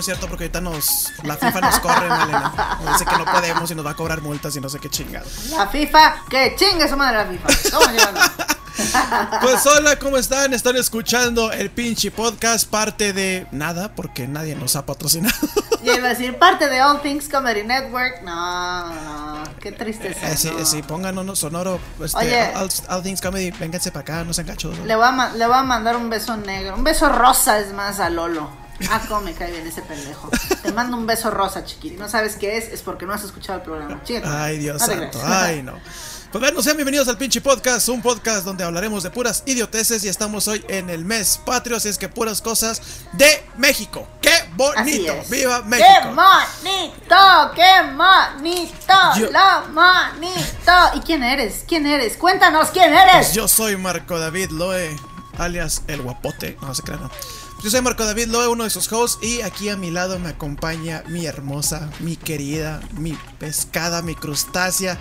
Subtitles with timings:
[0.00, 1.12] No, es cierto porque ahorita nos...
[1.24, 2.78] La FIFA nos corre, Malena.
[2.82, 4.88] Nos dice que no podemos y nos va a cobrar multas y no sé qué
[4.88, 5.26] chingado.
[5.50, 7.48] La FIFA, que chingue su madre la FIFA.
[9.42, 10.54] Pues hola, ¿cómo están?
[10.54, 15.36] Están escuchando el pinche podcast, parte de nada, porque nadie nos ha patrocinado.
[15.82, 18.22] Y iba a decir parte de All Things Comedy Network.
[18.22, 20.30] No, no, qué tristeza.
[20.30, 20.58] Eh, sí, no.
[20.58, 21.78] eh, sí, pónganos sonoro.
[22.02, 22.52] Este, Oye.
[22.54, 24.78] All, All Things Comedy, vénganse para acá, no sean gachos.
[24.78, 24.84] ¿no?
[24.86, 26.74] Le voy, a le voy a mandar un beso negro.
[26.74, 28.59] Un beso rosa es más a Lolo.
[28.90, 30.30] Ah, cómo me cae bien ese pendejo.
[30.62, 31.94] Te mando un beso rosa, chiquito.
[31.96, 34.02] Si no sabes qué es, es porque no has escuchado el programa.
[34.04, 34.26] Chígate.
[34.28, 35.78] Ay, Dios No santo, ay, no.
[36.32, 40.08] Pues bueno, sean bienvenidos al pinche podcast, un podcast donde hablaremos de puras idioteces y
[40.08, 42.80] estamos hoy en el mes patrio, así es que puras cosas
[43.14, 44.06] de México.
[44.20, 45.12] ¡Qué bonito!
[45.28, 45.88] ¡Viva México!
[45.92, 47.52] ¡Qué bonito!
[47.56, 48.94] ¡Qué bonito!
[49.18, 50.72] Yo- ¡Lo bonito!
[50.94, 51.64] ¿Y quién eres?
[51.66, 52.16] ¿Quién eres?
[52.16, 53.12] Cuéntanos quién eres.
[53.16, 54.96] Pues yo soy Marco David Loe,
[55.40, 57.02] alias El Guapote, no se crean.
[57.02, 57.10] no.
[57.62, 60.30] Yo soy Marco David Loe, uno de sus hosts, y aquí a mi lado me
[60.30, 64.96] acompaña mi hermosa, mi querida, mi pescada, mi crustácea.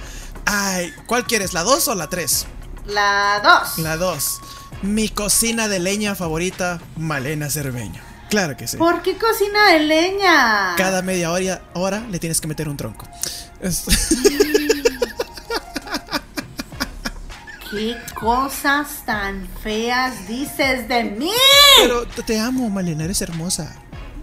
[0.45, 1.53] Ay, ¿cuál quieres?
[1.53, 2.45] ¿La 2 o la 3?
[2.87, 3.39] La
[3.75, 3.79] 2.
[3.79, 4.41] La 2.
[4.81, 8.01] Mi cocina de leña favorita, Malena Cerveño.
[8.29, 8.77] Claro que sí.
[8.77, 10.75] ¿Por qué cocina de leña?
[10.75, 13.07] Cada media hora, hora le tienes que meter un tronco.
[13.61, 13.85] Es-
[17.71, 21.31] ¿Qué cosas tan feas dices de mí?
[21.81, 23.75] Pero te- amo, Malena, eres hermosa.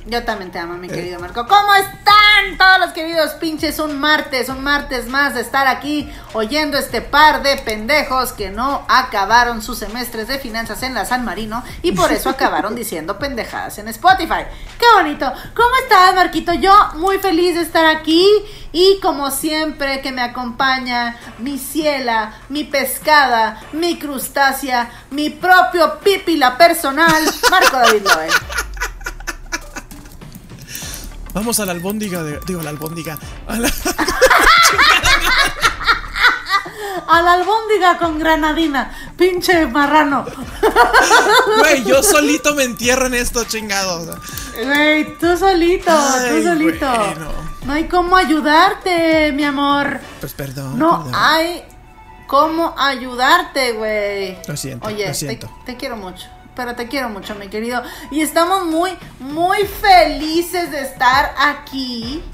[0.08, 0.78] Yo también te amo, Eh.
[0.78, 1.46] mi querido Marco.
[1.48, 3.80] ¿Cómo están todos los queridos pinches?
[3.80, 8.86] Un martes, un martes más de estar aquí oyendo este par de pendejos que no
[8.88, 13.78] acabaron sus semestres de finanzas en la San Marino y por eso acabaron diciendo pendejadas
[13.78, 14.44] en Spotify.
[14.78, 15.32] ¡Qué bonito!
[15.56, 16.54] ¿Cómo estás, Marquito?
[16.54, 18.24] Yo muy feliz de estar aquí
[18.70, 26.56] y como siempre que me acompaña mi ciela, mi pescada, mi crustácea, mi propio pipila
[26.56, 28.28] personal, Marco David Loe.
[31.36, 32.40] Vamos a la albóndiga de.
[32.46, 33.18] Digo, la albóndiga.
[33.46, 33.70] A la-
[37.08, 40.24] A la albóndiga con granadina, pinche marrano.
[41.58, 44.16] Güey, yo solito me entierro en esto, chingados.
[44.64, 46.86] Güey, tú solito, Ay, tú solito.
[46.88, 47.30] bueno.
[47.66, 50.00] No hay cómo ayudarte, mi amor.
[50.20, 50.78] Pues perdón.
[50.78, 51.20] No perdón.
[51.22, 51.62] hay
[52.26, 54.38] cómo ayudarte, güey.
[54.48, 55.50] Lo siento, Oye, lo te- siento.
[55.66, 56.26] Te, quiero mucho.
[56.56, 57.82] Pero te quiero mucho, mi querido.
[58.10, 58.90] Y estamos muy,
[59.20, 62.24] muy felices de estar aquí.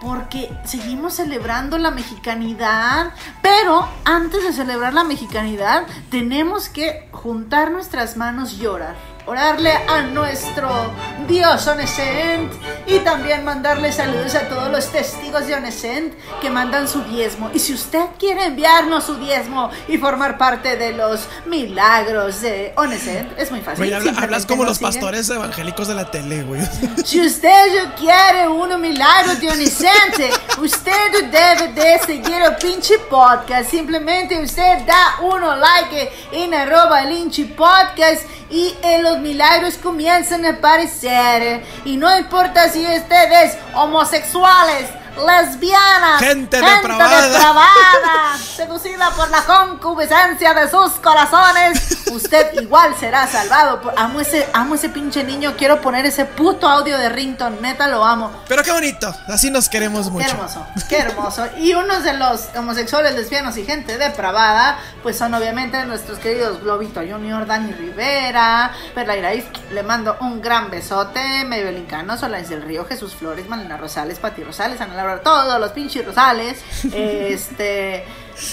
[0.00, 3.12] Porque seguimos celebrando la mexicanidad.
[3.40, 9.13] Pero antes de celebrar la mexicanidad, tenemos que juntar nuestras manos y orar.
[9.26, 10.92] Orarle a nuestro
[11.26, 12.52] Dios Onesent.
[12.86, 16.12] Y también mandarle saludos a todos los testigos de Onesent
[16.42, 17.50] que mandan su diezmo.
[17.54, 23.32] Y si usted quiere enviarnos su diezmo y formar parte de los milagros de Onesent,
[23.38, 23.78] es muy fácil.
[23.86, 24.90] Güey, habla- hablas como los sigue.
[24.92, 26.60] pastores evangélicos de la tele, güey.
[27.04, 33.70] Si usted quiere un milagro dionisante, usted debe de seguir el pinche podcast.
[33.70, 41.64] Simplemente usted da uno like en arroba el podcast y los milagros comienzan a aparecer.
[41.84, 47.28] Y no importa si ustedes homosexuales, lesbianas, Gente depravada.
[47.28, 53.80] depravada, seducida por la concupiscencia de sus corazones, usted igual será salvado.
[53.80, 55.54] Por, amo ese, amo ese pinche niño.
[55.56, 57.60] Quiero poner ese puto audio de rington.
[57.60, 58.32] Neta lo amo.
[58.48, 59.14] Pero qué bonito.
[59.28, 60.24] Así nos queremos mucho.
[60.26, 61.46] Qué hermoso, qué hermoso.
[61.58, 67.00] Y unos de los homosexuales, lesbianos y gente depravada, pues son obviamente nuestros queridos Globito
[67.00, 72.84] Junior, Dani Rivera, Perla Iraíz, le mando un gran besote, Maybelline Cano, Solares del Río,
[72.86, 76.62] Jesús Flores, Malena Rosales, Pati Rosales, Ana Todos los pinches Rosales,
[76.92, 78.04] este,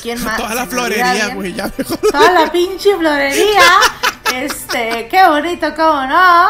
[0.01, 0.38] ¿quién más?
[0.38, 1.98] Toda la ¿Se me olvida florería, güey, ya mejor.
[1.98, 3.62] Toda la pinche florería.
[4.33, 6.48] Este, qué bonito, cómo no.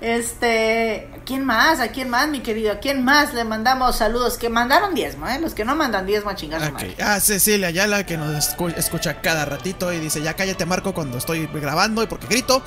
[0.00, 1.80] Este, ¿quién más?
[1.80, 2.72] ¿A quién más, mi querido?
[2.72, 4.36] ¿A quién más le mandamos saludos?
[4.38, 5.38] Que mandaron diezmo, ¿eh?
[5.40, 6.74] Los que no mandan diezmo a chingar a su Ok.
[6.82, 6.96] madre.
[7.02, 11.18] Ah, Cecilia Ayala, que nos escu- escucha cada ratito y dice, ya cállate Marco cuando
[11.18, 12.62] estoy grabando y porque grito.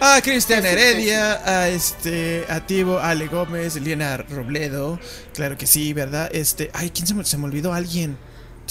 [0.00, 4.98] A Cristian Sí, sí, sí, Heredia, a este, a Tibo, Ale Gómez, Liena Robledo,
[5.34, 6.28] claro que sí, ¿verdad?
[6.32, 7.72] Este, ay, ¿quién se me, se me olvidó?
[7.72, 8.16] Alguien.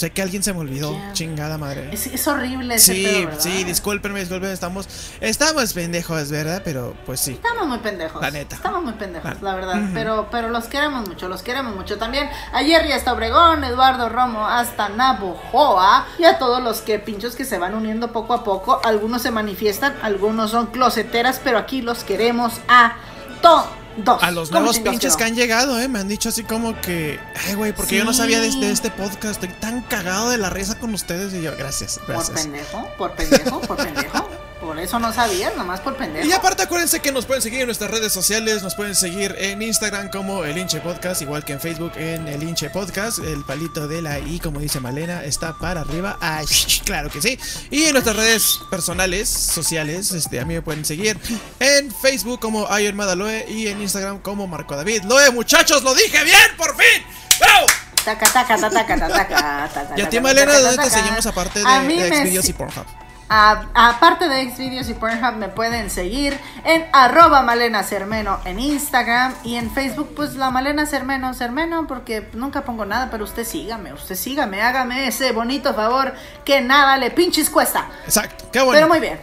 [0.00, 1.90] Sé que alguien se me olvidó, chingada madre.
[1.92, 3.40] Es, es horrible ese Sí, pedo, ¿verdad?
[3.40, 4.88] sí, discúlpenme, discúlpenme, estamos,
[5.20, 6.62] estamos pendejos, ¿verdad?
[6.64, 7.32] Pero, pues sí.
[7.32, 8.22] Estamos muy pendejos.
[8.22, 8.56] La neta.
[8.56, 9.78] Estamos muy pendejos, La- la verdad.
[9.92, 11.98] Pero, pero los queremos mucho, los queremos mucho.
[11.98, 16.06] También ayer ya hasta Obregón, Eduardo Romo, hasta Navojoa.
[16.18, 18.80] Y a todos los que pinchos que se van uniendo poco a poco.
[18.84, 22.94] Algunos se manifiestan, algunos son closeteras, pero aquí los queremos a
[23.42, 23.66] todos.
[24.08, 27.18] A los ¿Cómo nuevos pinches que han llegado, eh, me han dicho así como que,
[27.46, 30.38] ay, güey, porque yo no sabía de este, de este podcast, estoy tan cagado de
[30.38, 32.42] la risa con ustedes y yo, gracias, Por gracias.
[32.42, 34.28] pendejo, por pendejo, por pendejo.
[34.60, 36.26] Por eso no sabías, nomás por pendejo.
[36.26, 39.62] Y aparte acuérdense que nos pueden seguir en nuestras redes sociales, nos pueden seguir en
[39.62, 43.88] Instagram como el Inche Podcast, igual que en Facebook en el Inche Podcast, el palito
[43.88, 46.46] de la I, como dice Malena, está para arriba, ay,
[46.84, 47.38] claro que sí.
[47.70, 51.18] Y en nuestras redes personales, sociales, este, a mí me pueden seguir
[51.58, 55.04] en Facebook como Iron Madaloe y en Instagram como Marco David.
[55.04, 57.02] Loe, muchachos, lo dije bien, por fin.
[57.40, 57.66] ¡Bravo!
[58.04, 61.02] Taca, taca, taca, taca, taca, taca, Y a ti, taca, Malena, taca, ¿dónde te taca.
[61.02, 62.86] seguimos aparte de, de Xvideos y Pornhub?
[63.30, 69.54] Aparte de Xvideos y Pornhub me pueden seguir en arroba Malena Cermeno en Instagram y
[69.54, 74.16] en Facebook pues la Malena Cermeno Cermeno porque nunca pongo nada pero usted sígame, usted
[74.16, 76.12] sígame, hágame ese bonito favor
[76.44, 77.86] que nada le pinches cuesta.
[78.04, 78.72] Exacto, qué bueno.
[78.72, 79.20] Pero muy bien.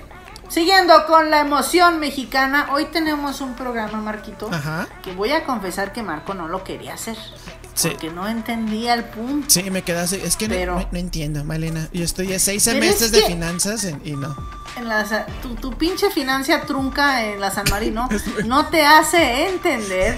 [0.48, 4.88] Siguiendo con la emoción mexicana, hoy tenemos un programa, Marquito, Ajá.
[5.04, 7.18] que voy a confesar que Marco no lo quería hacer.
[7.78, 7.90] Sí.
[7.90, 9.46] Porque no entendía el punto.
[9.50, 10.16] Sí, me quedé así.
[10.24, 11.88] Es que no- Pero- no, no entiendo, Malena.
[11.94, 14.36] Yo estoy a seis semestres es de finanzas en- y no.
[14.78, 18.08] En la tu, tu pinche financia trunca en la San Marino
[18.46, 20.16] no te hace entender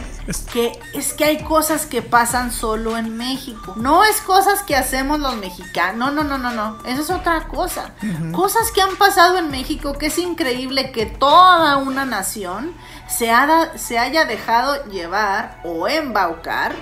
[0.52, 3.74] que es que hay cosas que pasan solo en México.
[3.78, 5.98] No es cosas que hacemos los mexicanos.
[5.98, 6.78] No, no, no, no, no.
[6.86, 7.92] Eso es otra cosa.
[8.34, 12.74] Cosas que han pasado en México que es increíble que toda una nación
[13.10, 16.76] se, ha- se haya dejado llevar o embaucar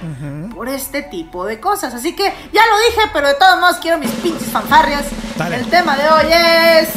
[0.53, 1.93] por este tipo de cosas.
[1.93, 5.05] Así que ya lo dije, pero de todos modos quiero mis pinches fanfarrias.
[5.37, 5.55] Dale.
[5.57, 6.89] El tema de hoy es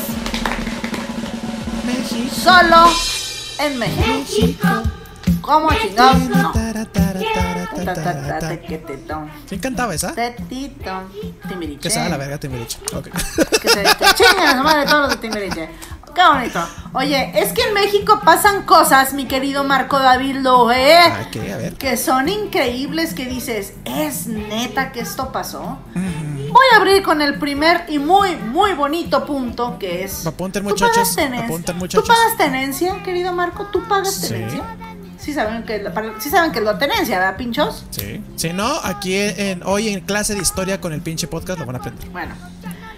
[2.32, 2.86] solo
[3.58, 4.68] en México.
[5.40, 6.18] ¿Cómo chingados?
[6.28, 6.52] No.
[9.48, 10.14] ¿Quién cantaba esa?
[10.14, 11.02] tetito,
[11.48, 11.80] Timbiriche.
[11.80, 12.78] Que se la verga, te me he dicho.
[12.94, 13.08] Ok.
[13.60, 15.70] Que se que chinguen a su madre todos los de Timbiriche.
[16.14, 16.60] Qué bonito.
[16.92, 21.52] Oye, es que en México pasan cosas, mi querido Marco David Loe, Ah, ¿qué?
[21.52, 21.74] A ver.
[21.74, 25.78] que son increíbles que dices, ¿es neta que esto pasó?
[25.94, 30.26] Voy a abrir con el primer y muy, muy bonito punto que es...
[30.26, 31.44] Apunten, ¿tú muchachos, pagas tenencia?
[31.44, 32.04] apunten, muchachos.
[32.04, 33.66] ¿Tú pagas tenencia, querido Marco?
[33.66, 34.62] ¿Tú pagas tenencia?
[35.16, 35.84] Sí saben que,
[36.18, 37.84] sí saben que es la tenencia, ¿verdad, pinchos?
[37.90, 38.20] Sí.
[38.36, 41.76] Si no, aquí en, hoy en clase de historia con el pinche podcast lo van
[41.76, 42.08] a aprender.
[42.08, 42.34] Bueno,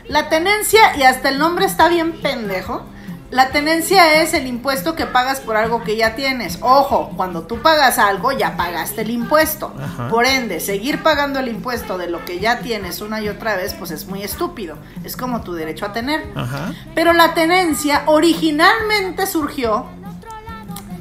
[0.09, 2.87] la tenencia, y hasta el nombre está bien pendejo.
[3.33, 6.59] La tenencia es el impuesto que pagas por algo que ya tienes.
[6.61, 9.73] Ojo, cuando tú pagas algo, ya pagaste el impuesto.
[9.83, 10.09] Ajá.
[10.09, 13.73] Por ende, seguir pagando el impuesto de lo que ya tienes una y otra vez,
[13.73, 14.77] pues es muy estúpido.
[15.03, 16.31] Es como tu derecho a tener.
[16.35, 16.75] Ajá.
[16.95, 19.87] Pero la tenencia originalmente surgió.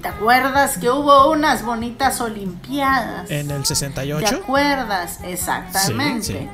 [0.01, 3.29] ¿Te acuerdas que hubo unas bonitas olimpiadas?
[3.29, 4.38] En el ¿Te 68.
[4.41, 5.20] acuerdas?
[5.25, 6.24] Exactamente.
[6.24, 6.50] Sí, sí.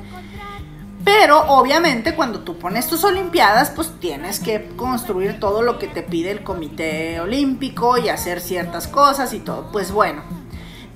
[1.04, 6.02] Pero obviamente cuando tú pones tus olimpiadas, pues tienes que construir todo lo que te
[6.02, 9.70] pide el Comité Olímpico y hacer ciertas cosas y todo.
[9.70, 10.22] Pues bueno,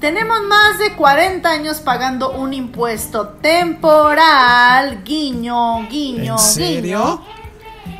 [0.00, 7.20] tenemos más de 40 años pagando un impuesto temporal, guiño, guiño, ¿En serio?
[7.24, 7.42] guiño.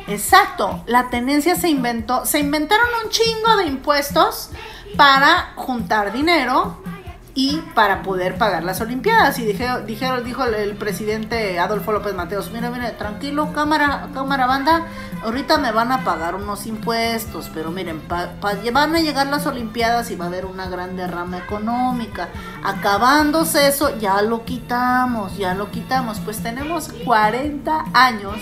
[0.07, 4.49] Exacto, la tenencia se inventó, se inventaron un chingo de impuestos
[4.97, 6.77] para juntar dinero
[7.35, 9.39] y para poder pagar las Olimpiadas.
[9.39, 14.85] Y dije, dijeron, dijo el, presidente Adolfo López Mateos, mira, mira, tranquilo, cámara, cámara banda,
[15.23, 19.47] ahorita me van a pagar unos impuestos, pero miren, pa, pa- van a llegar las
[19.47, 22.29] Olimpiadas y va a haber una gran derrama económica.
[22.63, 26.19] Acabándose eso, ya lo quitamos, ya lo quitamos.
[26.19, 28.35] Pues tenemos 40 años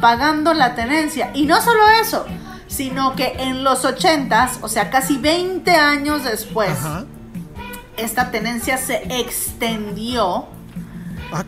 [0.00, 1.30] pagando la tenencia.
[1.34, 2.24] Y no solo eso,
[2.68, 6.70] sino que en los 80s, o sea, casi 20 años después.
[7.98, 10.46] Esta tenencia se extendió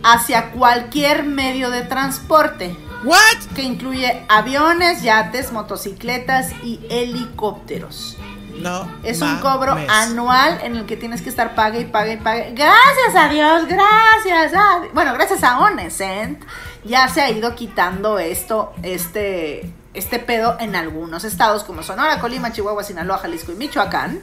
[0.03, 3.55] hacia cualquier medio de transporte, ¿What?
[3.55, 8.19] que incluye aviones, yates, motocicletas y helicópteros.
[8.59, 8.87] No.
[9.03, 12.53] Es un cobro anual en el que tienes que estar pague y pague y pague.
[12.53, 14.83] Gracias a Dios, gracias a...
[14.93, 16.45] Bueno, gracias a Onescent
[16.85, 22.53] ya se ha ido quitando esto, este, este pedo en algunos estados como Sonora, Colima,
[22.53, 24.21] Chihuahua, Sinaloa, Jalisco y Michoacán.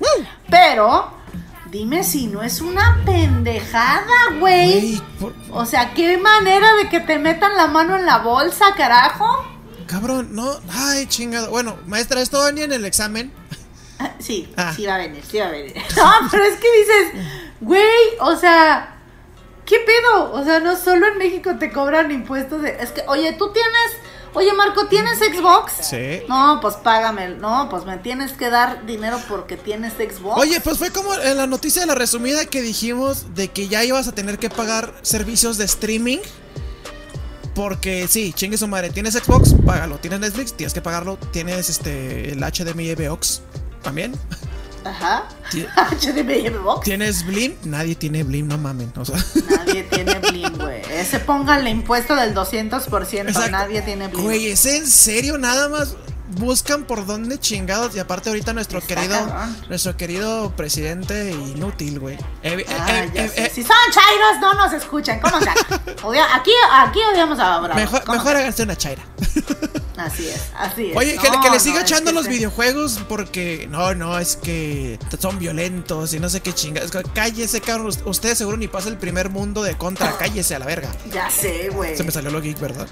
[0.50, 1.12] Pero
[1.72, 5.02] dime si no es una pendejada, güey.
[5.20, 9.46] Por- O sea, qué manera de que te metan la mano en la bolsa, carajo.
[9.88, 10.50] cabrón, no.
[10.70, 11.50] Ay, chingado.
[11.50, 13.32] Bueno, maestra, esto venía en el examen.
[14.00, 14.74] Ah, Sí, Ah.
[14.76, 15.74] sí va a venir, sí va a venir.
[15.98, 17.26] No, pero es que dices,
[17.62, 17.82] güey,
[18.20, 18.96] o sea,
[19.66, 20.34] ¿qué pedo?
[20.34, 22.78] O sea, no solo en México te cobran impuestos de...
[22.80, 24.07] Es que, oye, tú tienes...
[24.38, 25.74] Oye, Marco, ¿tienes Xbox?
[25.82, 26.22] Sí.
[26.30, 27.30] No, pues págame.
[27.30, 30.40] No, pues me tienes que dar dinero porque tienes Xbox.
[30.40, 33.84] Oye, pues fue como en la noticia de la resumida que dijimos de que ya
[33.84, 36.20] ibas a tener que pagar servicios de streaming.
[37.56, 39.98] Porque sí, chingue su madre, tienes Xbox, págalo.
[39.98, 41.18] Tienes Netflix, tienes que pagarlo.
[41.32, 43.42] Tienes este el HDMI VOX
[43.82, 44.14] también.
[44.90, 45.28] Ajá.
[45.52, 46.84] HDMI Box.
[46.84, 48.92] Tienes Blim, nadie tiene Blim, no mamen.
[48.98, 49.18] O sea,
[49.58, 50.82] Nadie tiene Blim, güey.
[50.92, 53.28] Ese póngale impuesto del 200%.
[53.28, 53.52] Exacto.
[53.52, 54.24] Nadie tiene Blim.
[54.24, 55.38] Güey, ¿es en serio?
[55.38, 55.96] Nada más
[56.30, 57.96] buscan por dónde chingados.
[57.96, 59.58] Y aparte ahorita nuestro Está querido, cabrón.
[59.70, 62.16] nuestro querido presidente inútil, güey.
[62.44, 65.20] Eh, eh, Ah, eh, eh, eh, Si son chairos, no nos escuchan.
[65.20, 65.50] ¿Cómo se
[66.04, 67.76] Odia- aquí, aquí odiamos a Bravo.
[67.76, 69.04] mejor ¿Cómo mejor se- háganse una chaira.
[69.98, 70.96] Así es, así es.
[70.96, 75.40] Oye, que, No, que le siga echando los videojuegos porque no, no, es que son
[75.40, 76.92] violentos y no sé qué chingados.
[77.16, 77.92] Cállese, cabrón.
[78.06, 80.16] Usted seguro ni pasa el primer mundo de contra.
[80.20, 80.92] Cállese a la verga.
[81.12, 81.98] Ya sé, güey.
[81.98, 82.88] Se me salió lo geek, ¿verdad?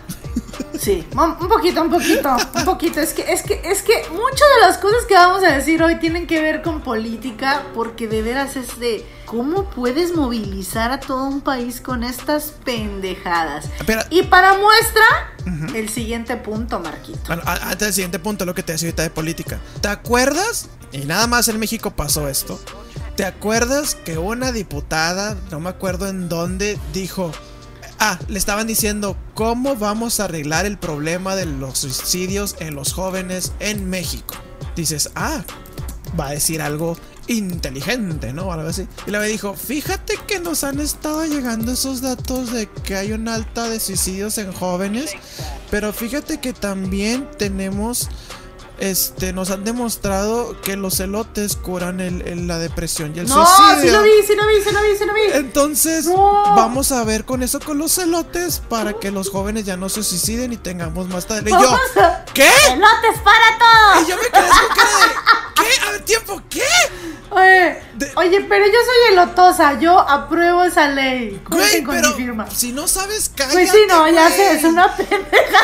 [0.82, 3.00] Sí, un poquito, un poquito, un poquito.
[3.00, 5.96] Es que, es que, es que muchas de las cosas que vamos a decir hoy
[6.00, 11.24] tienen que ver con política, porque de veras es de cómo puedes movilizar a todo
[11.26, 13.66] un país con estas pendejadas.
[13.86, 17.20] Pero- Y para muestra, el siguiente punto, Marquito.
[17.28, 19.60] Bueno, antes del siguiente punto, lo que te decía ahorita de política.
[19.82, 20.70] ¿Te acuerdas?
[20.92, 22.60] Y nada más en México pasó esto.
[23.16, 27.32] ¿Te acuerdas que una diputada, no me acuerdo en dónde, dijo...
[28.00, 32.94] Ah, le estaban diciendo cómo vamos a arreglar el problema de los suicidios en los
[32.94, 34.36] jóvenes en México.
[34.76, 35.44] Dices, ah,
[36.20, 36.98] va a decir algo
[37.28, 38.52] inteligente, ¿no?
[38.52, 38.88] Algo así.
[39.08, 43.36] Y luego dijo, fíjate que nos han estado llegando esos datos de que hay una
[43.36, 45.12] alta de suicidios en jóvenes,
[45.72, 48.10] pero fíjate que también tenemos,
[48.80, 53.46] este, nos han demostrado que los elotes curan el, el- la depresión y el No,
[53.46, 53.82] suicidio.
[53.82, 55.22] sí lo vi, sí lo vi, sí lo vi, sí lo vi.
[55.34, 56.56] Entonces, No.
[56.56, 60.04] vamos a ver con eso con los elotes para que los jóvenes ya no se
[60.04, 61.50] suiciden y tengamos más tarde.
[61.50, 61.78] Y yo,
[62.34, 62.50] ¿qué?
[62.72, 64.08] ¡Elotes para todos!
[64.08, 65.86] Y yo me quedé con cara de, ¿qué?
[65.88, 66.62] A ver, tiempo, ¿qué?
[67.32, 71.42] Oye, De- oye, pero yo soy elotosa, yo apruebo esa ley.
[71.50, 72.50] Güey, con pero mi firma.
[72.50, 73.56] si no sabes, cállate.
[73.56, 74.34] Pues sí, no, ya güey.
[74.38, 75.64] sé, es una pendejada.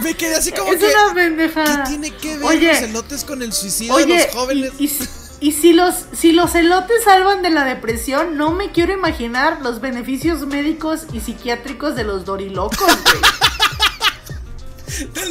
[0.00, 0.86] Me quedé así como Es que.
[0.86, 1.84] una pendejada.
[1.84, 4.72] ¿Qué tiene que ver Oye, los elotes con el suicidio Oye, de los jóvenes?
[4.78, 5.08] y, y si-
[5.40, 9.80] y si los si los elotes salvan de la depresión, no me quiero imaginar los
[9.80, 13.20] beneficios médicos y psiquiátricos de los dorilocos, güey.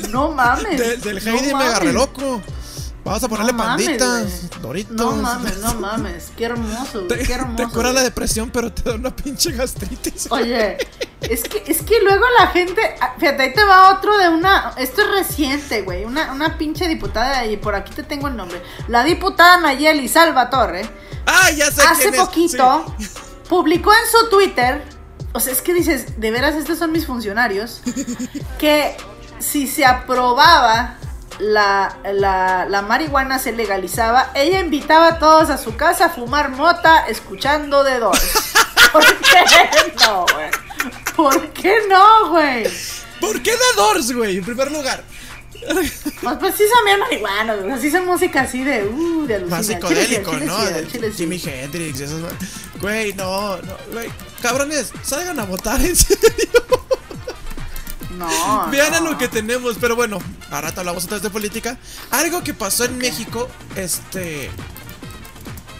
[0.12, 0.78] no mames.
[0.78, 1.68] Del, del no Heidi me mames.
[1.70, 2.42] agarré loco.
[3.04, 4.62] Vamos a ponerle No mames, panditas, güey.
[4.62, 4.96] doritos.
[4.96, 6.32] No mames, no mames.
[6.38, 7.24] Qué hermoso, güey.
[7.26, 7.56] Qué hermoso.
[7.56, 7.94] te cura güey.
[7.96, 10.28] la depresión, pero te da una pinche gastritis.
[10.30, 10.78] Oye,
[11.22, 12.80] es que, es que luego la gente.
[13.02, 14.74] ah, Fíjate, ahí te va otro de una.
[14.78, 16.06] Esto es reciente, güey.
[16.06, 18.62] Una, una pinche diputada, y por aquí te tengo el nombre.
[18.88, 20.88] La diputada Nayeli Salvatore,
[21.26, 22.20] Ah, ya sé hace quién es.
[22.22, 23.08] poquito, Sí.
[23.50, 24.84] publicó en su Twitter.
[25.34, 27.82] O sea, es que dices, de veras, estos son mis funcionarios.
[28.60, 28.96] Que
[29.40, 30.98] si se aprobaba.
[31.42, 36.50] La, la, la marihuana se legalizaba, ella invitaba a todos a su casa a fumar
[36.52, 38.20] mota escuchando de dos.
[38.94, 40.52] ¿Por qué no, güey?
[41.16, 42.64] ¿Por qué no, güey?
[43.20, 44.38] ¿Por qué de Doors, güey?
[44.38, 45.04] En primer lugar.
[45.62, 47.72] Pues, pues sí son bien marihuanos, güey.
[47.74, 49.80] Así son música así de, uh, de Más alucina.
[49.80, 50.92] Psicodélico, chile ¿no?
[50.92, 51.12] chile.
[51.12, 52.20] Jimi Hendrix y esas.
[52.80, 54.10] Güey, no, no, güey.
[54.42, 56.81] Cabrones, salgan a votar en serio.
[58.18, 61.78] No, Vean a lo que tenemos, pero bueno, ahora rato hablamos otra vez de política.
[62.12, 64.50] Algo que pasó en México, este.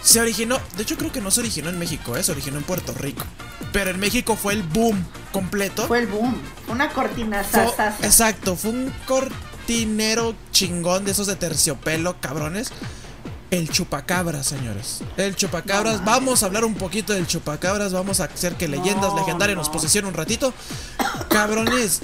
[0.04, 2.24] Se originó, de hecho creo que no se originó en México, ¿eh?
[2.24, 3.24] se originó en Puerto Rico.
[3.72, 5.88] Pero en México fue el boom completo.
[5.88, 6.42] Fue el boom.
[6.68, 7.66] Una cortina Fue-
[8.02, 12.72] exacto, fue un cortinero chingón de esos de terciopelo, cabrones.
[13.52, 15.02] El chupacabras, señores.
[15.18, 16.00] El chupacabras.
[16.00, 17.92] No vamos a hablar un poquito del chupacabras.
[17.92, 19.74] Vamos a hacer que leyendas No, legendarias nos no.
[19.74, 20.54] posesionen un ratito.
[21.30, 22.00] Cabrones.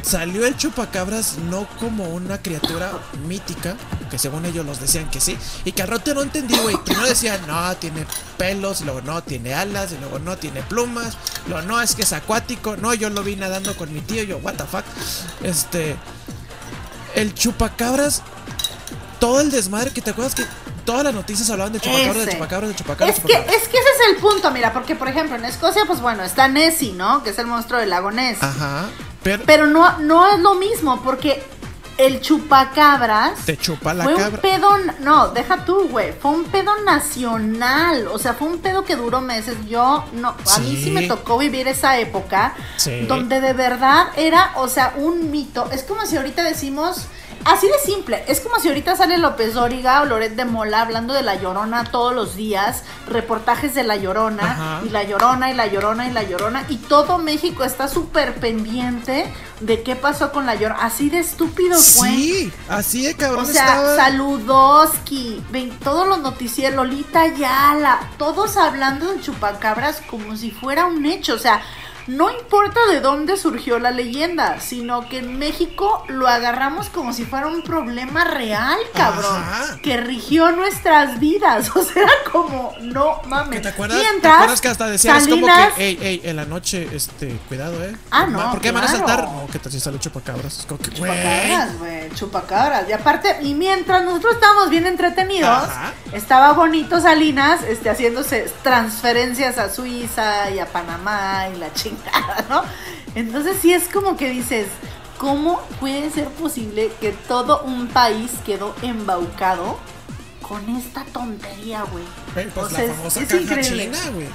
[0.00, 2.92] Salió el chupacabras no como una criatura
[3.26, 3.74] mítica,
[4.10, 6.76] que según ellos los decían que sí, y que al rato no entendí, güey.
[6.84, 8.04] Primero decían, no, tiene
[8.36, 11.16] pelos, y luego no, tiene alas, y luego no, tiene plumas,
[11.48, 14.36] luego no, es que es acuático, no, yo lo vi nadando con mi tío, yo,
[14.38, 14.84] what the fuck.
[15.42, 15.96] Este,
[17.14, 18.22] el chupacabras,
[19.26, 20.44] todo el desmadre que te acuerdas que
[20.84, 23.54] todas las noticias hablaban de chupacabras, de chupacabras, de chupacabras, Es que, chupacabras.
[23.62, 26.46] es que ese es el punto, mira, porque por ejemplo en Escocia, pues bueno, está
[26.48, 27.22] Nessie, ¿no?
[27.22, 28.42] Que es el monstruo del lago Ness.
[28.42, 28.86] Ajá,
[29.22, 31.42] pero, Pero no, no es lo mismo, porque
[31.96, 34.40] el chupacabras Te chupa la fue un cabra.
[34.42, 34.68] pedo,
[35.00, 39.20] no, deja tú, güey, fue un pedo nacional, o sea, fue un pedo que duró
[39.20, 39.56] meses.
[39.68, 40.90] Yo no, a mí sí Sí.
[40.90, 43.06] me tocó vivir esa época Sí.
[43.06, 45.68] donde de verdad era, o sea, un mito.
[45.72, 47.06] Es como si ahorita decimos
[47.44, 51.12] Así de simple, es como si ahorita sale López Dóriga o Loret de Mola hablando
[51.12, 54.80] de la llorona todos los días, reportajes de la llorona, Ajá.
[54.86, 59.30] y la llorona, y la llorona, y la llorona, y todo México está súper pendiente
[59.60, 60.82] de qué pasó con la llorona.
[60.82, 62.08] Así de estúpido fue.
[62.08, 63.96] Sí, así de cabrón O sea, estaba.
[63.96, 71.04] Saludoski, ven, todos los noticieros, Lolita Yala, todos hablando de chupacabras como si fuera un
[71.06, 71.34] hecho.
[71.34, 71.62] O sea,
[72.06, 77.24] no importa de dónde surgió la leyenda, sino que en México lo agarramos como si
[77.24, 79.78] fuera un problema real, cabrón, Ajá.
[79.82, 81.70] que rigió nuestras vidas.
[81.76, 83.56] O sea, como, no mames.
[83.58, 84.00] ¿Que ¿Te acuerdas?
[84.22, 87.82] ¿Te acuerdas que hasta decías como Salinas- que, ey, ey, en la noche, este, cuidado,
[87.84, 87.94] eh?
[88.10, 89.24] Ah, no, ¿Por qué van a saltar?
[89.24, 90.60] No, que tal si sale chupacabras.
[90.60, 90.90] Es como que.
[90.90, 92.88] Chupacabras, güey, chupacabras.
[92.88, 95.92] Y aparte, y mientras nosotros estábamos bien entretenidos, Ajá.
[96.12, 101.93] estaba bonito Salinas este, haciéndose transferencias a Suiza y a Panamá y la chingada,
[102.48, 102.62] ¿no?
[103.14, 104.66] Entonces sí es como que dices,
[105.18, 109.78] ¿cómo puede ser posible que todo un país quedó embaucado
[110.42, 112.04] con esta tontería, güey?
[112.54, 113.84] Pues la famosa es caja increíble.
[113.90, 114.28] china, güey.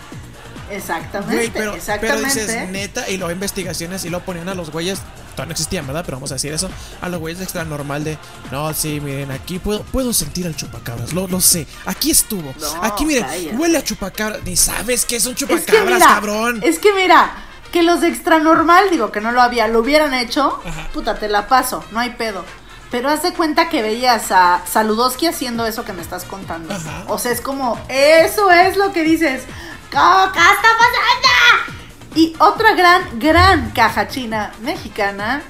[0.71, 2.27] Exactamente, Güey, pero, pero exactamente.
[2.45, 4.99] dices neta y luego investigaciones y lo ponían a los güeyes,
[5.35, 6.03] no existían, ¿verdad?
[6.05, 6.69] Pero vamos a decir eso,
[7.01, 8.19] a los güeyes extra normal de,
[8.51, 12.83] no, sí, miren, aquí puedo, puedo sentir al chupacabras, lo, lo sé, aquí estuvo, No,
[12.83, 13.55] aquí miren, cállate.
[13.55, 16.59] huele a chupacabras, ni sabes que es un Es que chupacabras, mira, cabrón.
[16.63, 17.31] Es que mira,
[17.71, 20.87] que los de extra normal, digo que no lo había, lo hubieran hecho, Ajá.
[20.93, 22.43] puta, te la paso, no hay pedo.
[22.91, 26.73] Pero haz de cuenta que veías a Saludoski haciendo eso que me estás contando.
[26.73, 27.03] Ajá.
[27.07, 29.43] O sea, es como, eso es lo que dices.
[29.91, 31.79] ¿Qué qué está pasando?
[32.15, 35.43] Y otra gran, gran caja china mexicana.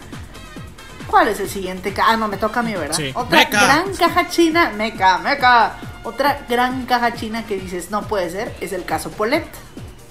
[1.07, 1.93] ¿Cuál es el siguiente?
[2.05, 2.95] Ah, no, me toca a mí, ¿verdad?
[2.95, 3.11] Sí.
[3.15, 3.63] Otra Meca.
[3.63, 5.77] gran caja china, meca, meca.
[6.03, 9.47] Otra gran caja china que dices, no puede ser, es el caso Polet.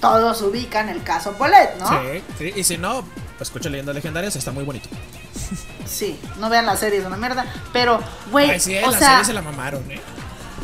[0.01, 1.89] Todos ubican el caso Polet, ¿no?
[1.89, 3.03] Sí, sí, y si no,
[3.37, 4.89] pues escucha leyendas legendarias, está muy bonito.
[5.87, 7.47] Sí, no vean la serie, es una mierda.
[7.73, 10.01] Pero, güey, sí, o la sea, serie se la mamaron, eh.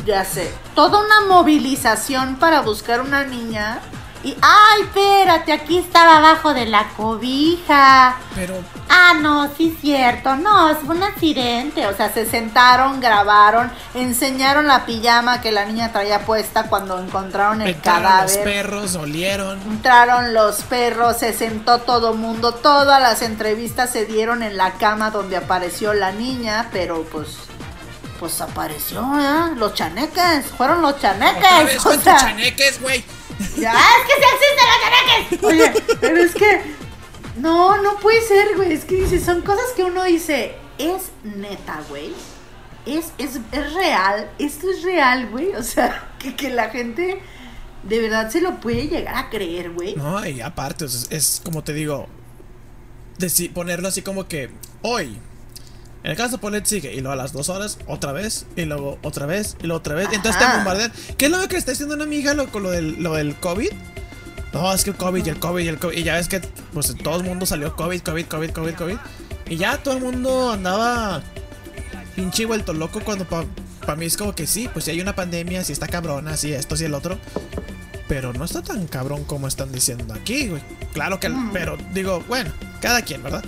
[0.05, 3.79] ya sé, toda una movilización para buscar una niña.
[4.25, 8.17] Y, ay, espérate, aquí estaba abajo de la cobija.
[8.33, 8.55] Pero,
[8.89, 10.35] Ah, no, sí es cierto.
[10.35, 11.85] No, es un accidente.
[11.85, 17.61] O sea, se sentaron, grabaron, enseñaron la pijama que la niña traía puesta cuando encontraron
[17.61, 18.43] el entraron los cadáver.
[18.43, 19.61] perros, olieron.
[19.61, 25.11] Entraron los perros, se sentó todo mundo, todas las entrevistas se dieron en la cama
[25.11, 27.37] donde apareció la niña, pero pues,
[28.19, 29.55] pues apareció, ¿eh?
[29.55, 31.43] Los chaneques, fueron los chaneques.
[31.43, 33.03] Otra vez o sea, chaneques, güey.
[33.57, 35.43] Ya, es que sí existen los.
[35.43, 36.61] Oye, pero es que,
[37.37, 41.81] no, no puede ser, güey, es que dice, son cosas que uno dice, es neta,
[41.89, 42.13] güey.
[42.85, 45.55] Es, es, es real, esto es real, güey.
[45.55, 47.21] O sea, que, que la gente
[47.83, 49.95] de verdad se lo puede llegar a creer, güey.
[49.95, 52.07] No, y aparte, sea, es, como te digo,
[53.53, 54.49] ponerlo así como que
[54.81, 55.17] hoy.
[56.05, 58.65] En el caso de Polet sigue, y luego a las dos horas, otra vez, y
[58.65, 60.07] luego otra vez, y luego otra vez.
[60.11, 60.91] Y entonces te bombardean.
[61.17, 63.71] ¿Qué es lo que está diciendo una amiga lo, con lo del, lo del COVID?
[64.53, 65.97] No, es que el COVID y el COVID y el COVID.
[65.97, 66.41] Y ya ves que
[66.73, 68.97] pues todo el mundo salió COVID, COVID, COVID, COVID, COVID.
[69.49, 71.23] Y ya todo el mundo andaba
[72.15, 75.63] pinche vuelto loco cuando para mí es como que sí, pues si hay una pandemia,
[75.63, 77.17] si está cabrona, si esto, si el otro.
[78.07, 80.61] Pero no está tan cabrón como están diciendo aquí, güey.
[80.93, 81.49] Claro que, Mm.
[81.51, 83.43] pero digo, bueno, cada quien, ¿verdad?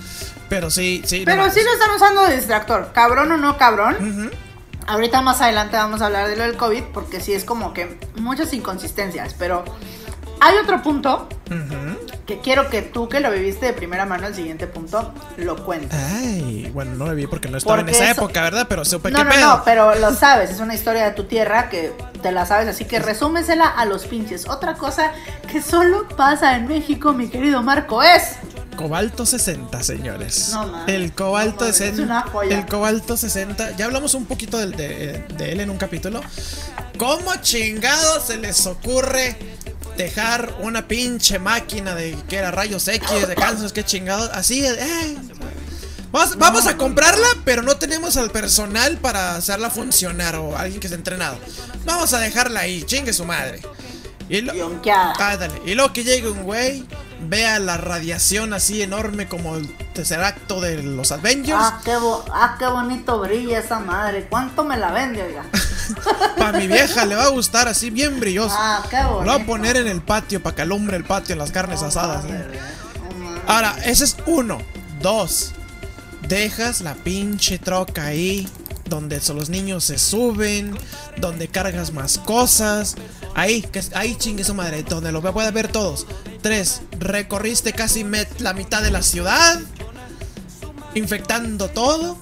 [0.50, 1.20] Pero sí, sí.
[1.20, 1.54] no Pero mames.
[1.54, 4.32] sí lo están usando de distractor, cabrón o no cabrón.
[4.88, 8.00] Ahorita más adelante vamos a hablar de lo del COVID porque sí es como que
[8.16, 9.66] muchas inconsistencias, pero
[10.40, 11.28] hay otro punto
[12.26, 15.98] que quiero que tú que lo viviste de primera mano el siguiente punto lo cuentes.
[15.98, 18.66] Ay, bueno, no lo vi porque no estaba en esa eso- época, ¿verdad?
[18.68, 19.48] Pero supe No, qué no, pedo.
[19.58, 22.84] no, pero lo sabes, es una historia de tu tierra que te la sabes, así
[22.86, 24.48] que resúmesela a los pinches.
[24.50, 25.12] Otra cosa
[25.50, 28.36] que solo pasa en México, mi querido Marco, es
[28.76, 30.50] Cobalto 60, señores.
[30.54, 31.94] No el cobalto no mames, 60.
[32.04, 32.60] es una joya.
[32.60, 33.72] El cobalto 60.
[33.76, 34.68] Ya hablamos un poquito de,
[35.36, 36.22] de él en un capítulo.
[37.00, 39.36] ¿Cómo chingados se les ocurre
[39.98, 44.30] dejar una pinche máquina de que era rayos X, de cánceres, qué chingados?
[44.34, 45.18] Así, eh.
[46.12, 50.88] Vamos, vamos a comprarla, pero no tenemos al personal para hacerla funcionar o alguien que
[50.88, 51.38] esté entrenado.
[51.86, 53.62] Vamos a dejarla ahí, chingue su madre.
[54.30, 54.82] Y lo-.
[55.20, 55.62] Ándale.
[55.66, 56.86] Y luego que llegue un güey,
[57.22, 61.58] vea la radiación así enorme como el tercer acto de los Avengers.
[61.62, 64.28] Ah qué, bo- ah, qué bonito brilla esa madre.
[64.30, 65.44] ¿Cuánto me la vende, oiga?
[66.38, 68.56] Para mi vieja le va a gustar así bien brilloso.
[68.58, 69.26] Ah, qué Lo bonito.
[69.26, 72.26] va a poner en el patio para que alumbre el patio en las carnes asadas.
[72.26, 72.46] ¿eh?
[73.48, 74.60] Ahora, ese es uno.
[75.02, 75.54] Dos.
[76.28, 78.48] dejas la pinche troca ahí,
[78.86, 80.78] donde los niños se suben,
[81.18, 82.96] donde cargas más cosas.
[83.36, 86.06] Ahí, que ahí chingue su madre, donde lo pueden ver todos.
[86.42, 89.60] Tres, recorriste casi met- la mitad de la ciudad,
[90.94, 92.18] infectando todo,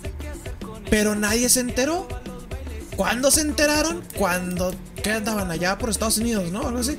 [0.90, 2.08] pero nadie se enteró.
[2.96, 4.02] ¿Cuándo se enteraron?
[4.18, 4.74] Cuando
[5.04, 6.66] que andaban allá por Estados Unidos, ¿no?
[6.68, 6.98] Algo así.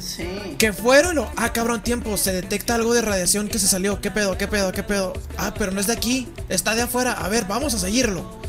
[0.00, 0.56] Sí.
[0.58, 4.00] Que fueron o, ah, cabrón, tiempo, se detecta algo de radiación que se salió.
[4.00, 4.36] ¿Qué pedo?
[4.36, 4.72] ¿Qué pedo?
[4.72, 5.12] ¿Qué pedo?
[5.38, 7.12] Ah, pero no es de aquí, está de afuera.
[7.12, 8.40] A ver, vamos a seguirlo.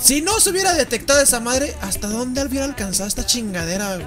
[0.00, 3.94] Si no se hubiera detectado esa madre, ¿hasta dónde hubiera alcanzado esta chingadera?
[3.96, 4.06] güey?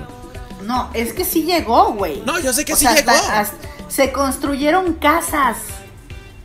[0.64, 2.22] No, es que sí llegó, güey.
[2.26, 3.12] No, yo sé que O sí sea, llegó.
[3.12, 3.58] hasta- hasta-
[3.90, 5.58] se construyeron casas,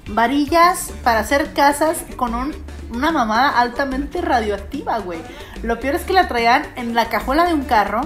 [0.08, 2.54] varillas para hacer casas con un-
[2.92, 5.18] una mamada altamente radioactiva, güey.
[5.62, 8.02] Lo peor es que la traían en la cajuela de un carro,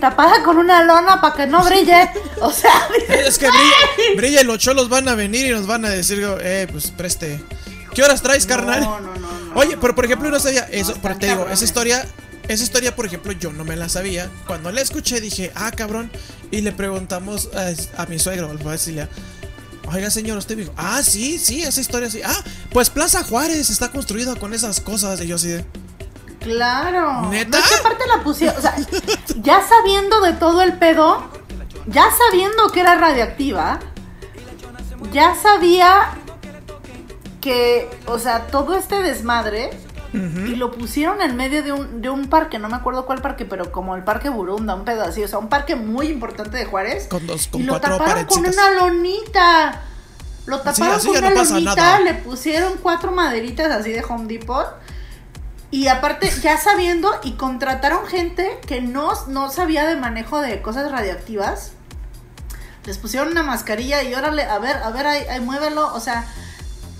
[0.00, 2.10] tapada con una lona para que no brille.
[2.40, 2.72] O sea,
[3.08, 6.26] Es que brilla, brilla y los cholos van a venir y nos van a decir,
[6.40, 7.42] eh, pues preste.
[7.94, 8.80] ¿Qué horas traes, carnal?
[8.82, 11.46] No, no, no, no, Oye, pero por ejemplo, no, no sabía eso, pero te digo,
[11.48, 12.04] esa historia,
[12.48, 14.30] esa historia, por ejemplo, yo no me la sabía.
[14.46, 16.10] Cuando la escuché dije, ah, cabrón,
[16.50, 18.76] y le preguntamos a, a mi suegro, al papá
[19.86, 22.20] oiga, señor, usted me dijo, ah, sí, sí, esa historia sí.
[22.24, 22.36] Ah,
[22.70, 25.20] pues Plaza Juárez está construida con esas cosas.
[25.20, 25.64] Y yo así de,
[26.40, 27.30] Claro.
[27.30, 27.58] ¿Neta?
[27.58, 28.76] No, es que aparte la pusieron, o sea,
[29.40, 31.24] ya sabiendo de todo el pedo,
[31.86, 33.80] ya sabiendo que era radiactiva,
[35.10, 36.18] ya sabía
[37.40, 39.70] que, o sea, todo este desmadre
[40.14, 43.44] y lo pusieron en medio de un, de un parque, no me acuerdo cuál parque,
[43.44, 46.64] pero como el parque Burunda, un pedo así, o sea, un parque muy importante de
[46.66, 47.06] Juárez.
[47.08, 49.82] Con dos- con y lo taparon con una lonita.
[50.46, 54.66] Lo taparon con no una lonita, le pusieron cuatro maderitas así de Home Depot.
[55.70, 60.90] Y aparte, ya sabiendo, y contrataron gente que no, no sabía de manejo de cosas
[60.92, 61.72] radioactivas.
[62.86, 65.92] Les pusieron una mascarilla y órale, a ver, a ver, ahí, ahí muévelo.
[65.94, 66.26] O sea,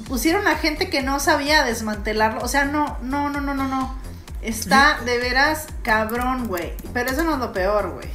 [0.09, 2.41] pusieron a gente que no sabía desmantelarlo.
[2.43, 3.95] O sea, no, no, no, no, no, no.
[4.43, 6.75] Está de veras cabrón, güey.
[6.93, 8.09] Pero eso no es lo peor, güey.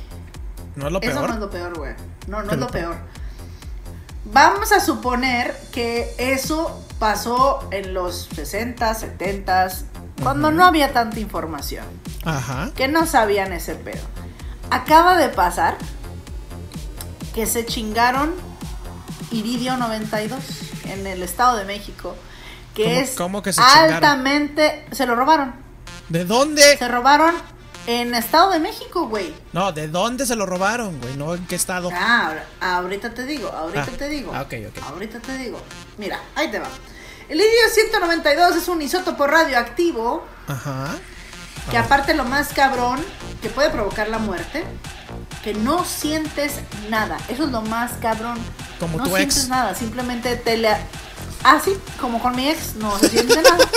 [0.75, 1.39] no es lo Eso no es peor.
[1.39, 1.93] lo peor, güey.
[2.27, 2.95] No, no ¿Qué es lo lo peor.
[4.25, 9.69] Vamos a suponer que eso pasó en los 60, 70,
[10.21, 11.85] cuando no había tanta información,
[12.25, 12.71] Ajá.
[12.75, 14.03] que no sabían ese pedo.
[14.69, 15.77] Acaba de pasar
[17.33, 18.33] que se chingaron
[19.31, 22.15] Iridio 92 en el Estado de México,
[22.75, 23.93] que ¿Cómo- es cómo que se chingaron?
[23.95, 24.85] altamente...
[24.91, 25.53] Se lo robaron.
[26.09, 26.77] ¿De dónde?
[26.77, 27.35] Se robaron
[27.87, 29.33] en Estado de México, güey.
[29.53, 31.15] No, ¿de dónde se lo robaron, güey?
[31.17, 31.89] No, ¿en qué estado?
[31.93, 34.31] Ah, ahorita te digo, ahorita Ah, te digo.
[34.35, 34.83] ah, ok, ok.
[34.89, 35.59] Ahorita te digo.
[35.97, 36.67] Mira, ahí te va.
[37.27, 40.87] El idio 192 es un isótopo radioactivo Ajá.
[41.69, 41.81] que Ah.
[41.81, 42.99] aparte lo más cabrón
[43.41, 44.63] que puede provocar la muerte,
[45.43, 46.55] que no sientes
[46.89, 47.17] nada.
[47.29, 48.37] Eso es lo más cabrón.
[48.79, 49.49] Como no tu sientes ex.
[49.49, 50.75] nada, simplemente te le
[51.43, 53.57] Ah, sí, como con mi ex, no se siente nada.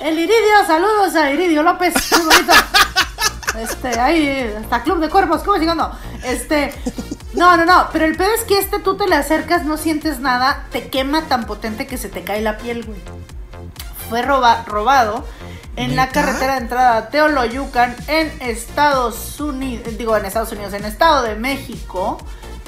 [0.00, 2.52] El Iridio, saludos a Iridio López, muy bonito.
[3.58, 5.90] Este, ahí, hasta Club de Cuerpos, ¿cómo llegando?
[6.22, 6.72] Este,
[7.32, 10.20] no, no, no, pero el pedo es que este tú te le acercas, no sientes
[10.20, 13.00] nada, te quema tan potente que se te cae la piel, güey.
[14.08, 15.26] Fue roba- robado
[15.76, 20.84] en la carretera de entrada a Teoloyucan en Estados Unidos, digo en Estados Unidos, en
[20.84, 22.18] Estado de México.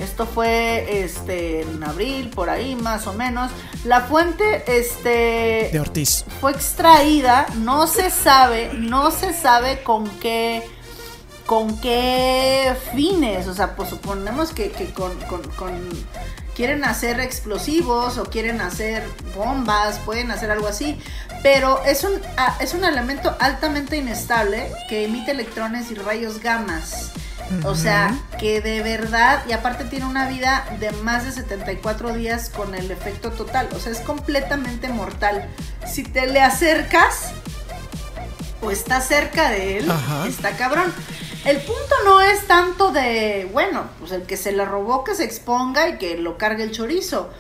[0.00, 3.50] Esto fue este en abril, por ahí más o menos.
[3.84, 6.24] La fuente, este De Ortiz.
[6.40, 10.62] fue extraída, no se sabe, no se sabe con qué
[11.46, 15.88] con qué fines, o sea, pues suponemos que, que con, con- con-
[16.54, 19.02] quieren hacer explosivos o quieren hacer
[19.34, 20.96] bombas, pueden hacer algo así,
[21.42, 27.10] pero es un, ah, es un elemento altamente inestable que emite electrones y rayos gamas.
[27.64, 32.48] O sea, que de verdad, y aparte tiene una vida de más de 74 días
[32.48, 33.68] con el efecto total.
[33.74, 35.48] O sea, es completamente mortal.
[35.86, 37.32] Si te le acercas
[38.62, 40.26] o estás cerca de él, Ajá.
[40.26, 40.92] está cabrón.
[41.44, 45.24] El punto no es tanto de, bueno, pues el que se le robó que se
[45.24, 47.30] exponga y que lo cargue el chorizo.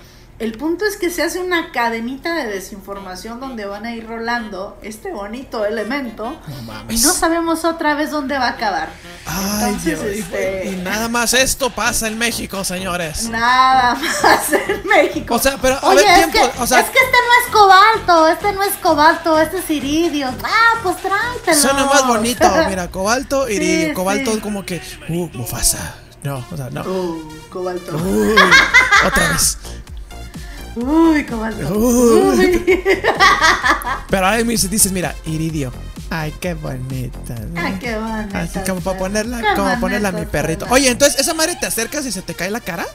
[0.40, 4.78] El punto es que se hace una cadenita de desinformación donde van a ir rolando
[4.82, 6.34] este bonito elemento
[6.66, 8.88] No y no sabemos otra vez dónde va a acabar.
[9.26, 10.16] Ay, Entonces, Dios.
[10.16, 13.28] y- este, Y nada más esto pasa en México, señores.
[13.28, 15.34] Nada más en México.
[15.34, 17.46] O sea, pero, a Oye, ver, es, tiempo, que, o sea- es que este no
[17.46, 20.26] es cobalto, este no es cobalto, este es iridio.
[20.42, 21.60] Ah, pues tráetelo.
[21.60, 24.40] Suena más bonito, mira, cobalto Sí, cobalto sí.
[24.40, 25.96] como que, uh, Mufasa.
[26.22, 26.82] No, o sea, no.
[26.82, 27.96] Uh, cobalto.
[27.96, 28.34] Uy,
[29.06, 29.58] otra vez.
[30.76, 31.74] Uy, cobalto.
[31.74, 32.38] Uy.
[32.38, 32.64] Uy.
[34.10, 35.72] Pero ahora me dices, mira, iridio.
[36.10, 37.34] Ay, qué bonita.
[37.52, 37.60] ¿no?
[37.60, 38.40] Ay, qué bonita.
[38.40, 40.66] Así como para ponerla, Qué como ponerla a mi perrito.
[40.70, 42.86] Oye, entonces, ¿esa madre te acercas y se te cae la cara?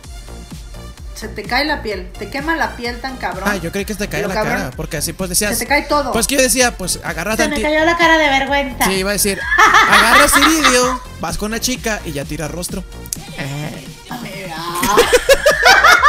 [1.15, 3.45] se te cae la piel, te quema la piel tan cabrón.
[3.47, 5.53] Ah, yo creí que te caía Pero, la cabrón, cara, porque así pues decías.
[5.53, 6.11] Se te cae todo.
[6.11, 8.83] Pues que yo decía, pues agarra Se me cayó la cara de vergüenza.
[8.85, 9.39] Sí, iba a decir,
[9.89, 12.83] agarras iridio, vas con una chica y ya tira rostro.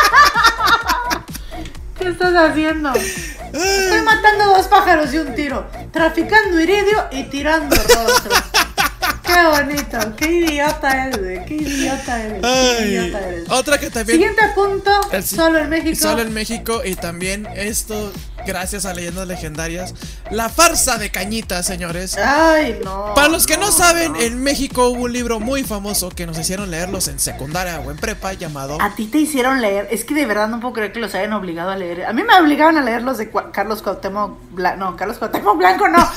[2.06, 2.92] ¿Qué estás haciendo?
[2.94, 5.66] Estoy matando dos pájaros de un tiro.
[5.90, 8.30] Traficando iridio y tirando rostro.
[9.24, 10.14] Qué bonito.
[10.16, 11.44] Qué idiota eres, güey.
[11.46, 12.42] Qué idiota eres.
[12.42, 13.50] Qué Ay, idiota eres.
[13.50, 14.18] otra que también.
[14.18, 14.92] Siguiente punto.
[15.10, 15.96] El Solo en México.
[16.00, 18.12] Solo en México y también esto,
[18.46, 19.94] gracias a leyendas legendarias,
[20.30, 22.16] la farsa de cañitas, señores.
[22.16, 23.12] Ay, no.
[23.14, 24.20] Para los que no, no, saben, no.
[24.20, 27.96] en México hubo un libro muy famoso que nos hicieron leerlos en secundaria o en
[27.96, 29.88] prepa llamado A ti te hicieron leer.
[29.90, 32.06] Es que de verdad no puedo creer que los hayan obligado a leer.
[32.06, 34.78] A mí me obligaban a leer los de Carlos Cuauhtémoc Blanco.
[34.78, 36.08] No, Carlos Cuauhtémoc Blanco no.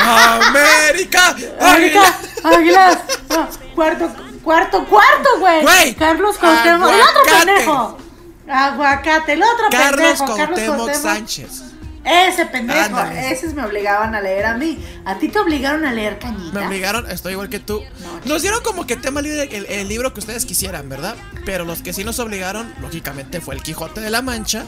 [0.00, 1.34] América.
[1.60, 2.98] Águila, Águilas.
[3.28, 4.10] No, cuarto,
[4.42, 5.62] cuarto, cuarto, güey.
[5.62, 6.88] Güey, Carlos Cuauhtémoc.
[6.88, 8.07] El otro pendejo.
[8.48, 10.36] Aguacate, el otro Carlos pendejo.
[10.36, 11.62] Cuauhtémoc Sánchez.
[12.04, 12.80] Ese pendejo.
[12.80, 13.32] Ándale.
[13.32, 14.82] Esos me obligaban a leer a mí.
[15.04, 16.58] ¿A ti te obligaron a leer cañita?
[16.58, 17.82] Me obligaron, estoy igual que tú.
[18.24, 21.16] Nos dieron como que tema libre el, el libro que ustedes quisieran, ¿verdad?
[21.44, 24.64] Pero los que sí nos obligaron, lógicamente, fue El Quijote de la Mancha.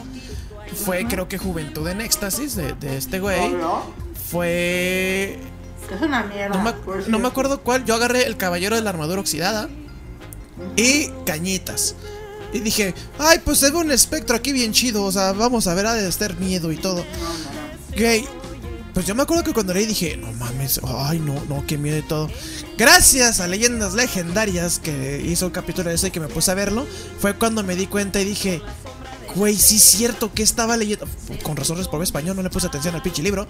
[0.85, 3.55] Fue, creo que Juventud en Éxtasis de, de este güey.
[4.29, 5.39] Fue.
[5.93, 6.75] Es una mierda.
[7.07, 7.83] No me acuerdo cuál.
[7.85, 9.67] Yo agarré El Caballero de la Armadura Oxidada
[10.75, 11.95] y Cañitas.
[12.53, 15.03] Y dije, ay, pues se un espectro aquí bien chido.
[15.03, 17.05] O sea, vamos a ver, ha de estar miedo y todo.
[17.95, 18.25] Gay.
[18.93, 21.97] Pues yo me acuerdo que cuando leí dije, no mames, ay, no, no, qué miedo
[21.97, 22.29] y todo.
[22.77, 26.55] Gracias a Leyendas Legendarias que hizo un capítulo de eso y que me puse a
[26.55, 26.85] verlo,
[27.19, 28.61] fue cuando me di cuenta y dije,
[29.35, 31.07] güey, sí es cierto que estaba leyendo.
[31.43, 33.47] Con razón reprobé español, no le puse atención al pinche libro.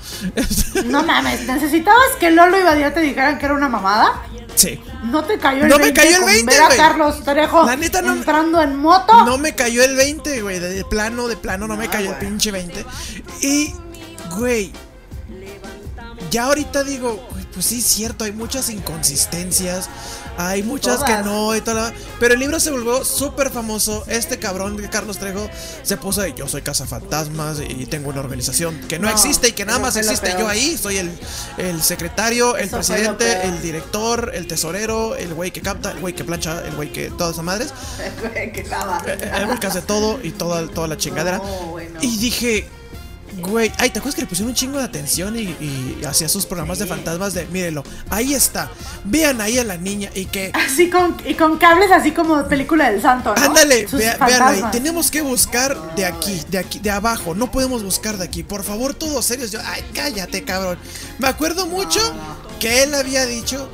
[0.85, 4.23] No mames, ¿necesitabas que Lolo y Badía te dijeran que era una mamada?
[4.55, 4.79] sí.
[5.05, 6.77] ¿No te cayó el No me 20 cayó el con 20, ver a güey.
[6.77, 9.25] Carlos Trejo La neta no- entrando en moto?
[9.25, 10.59] No me cayó el 20, güey.
[10.59, 12.27] De plano, de plano, no me Ah, cayó el güey.
[12.29, 12.85] pinche 20.
[13.41, 13.73] Y,
[14.37, 14.71] güey.
[16.29, 19.89] Ya ahorita digo, pues sí es cierto, hay muchas inconsistencias.
[20.37, 24.03] Hay muchas que no y toda la- Pero el libro se volvió súper famoso.
[24.07, 25.49] Este cabrón de Carlos Trejo
[25.83, 29.51] se puso de yo soy cazafantasmas y tengo una organización que no, No, existe y
[29.51, 30.77] que nada más existe yo ahí.
[30.77, 31.11] Soy el,
[31.57, 36.13] el secretario, el Eso presidente, el director, el tesorero, el güey que capta, el güey
[36.15, 37.73] que plancha, el güey que todas esas madres.
[38.21, 39.01] Güey, que estaba.
[39.07, 41.41] Eh, El güey que hace todo y toda, toda la chingadera.
[42.01, 42.67] Y dije,
[43.37, 46.45] güey, ay, ¿te acuerdas que le pusieron un chingo de atención y, y hacía sus
[46.45, 48.69] programas de fantasmas de, mírenlo, ahí está,
[49.05, 50.51] vean ahí a la niña y que...
[50.53, 53.41] Así con, y con cables así como película del santo, ¿no?
[53.41, 54.71] Ándale, Sus vea- véanlo ahí.
[54.71, 57.33] Tenemos que buscar de aquí, de aquí, de abajo.
[57.35, 58.43] No podemos buscar de aquí.
[58.43, 59.51] Por favor, todos serios.
[59.51, 60.77] Yo, ay, cállate, cabrón.
[61.19, 61.99] Me acuerdo mucho
[62.59, 63.69] que él había dicho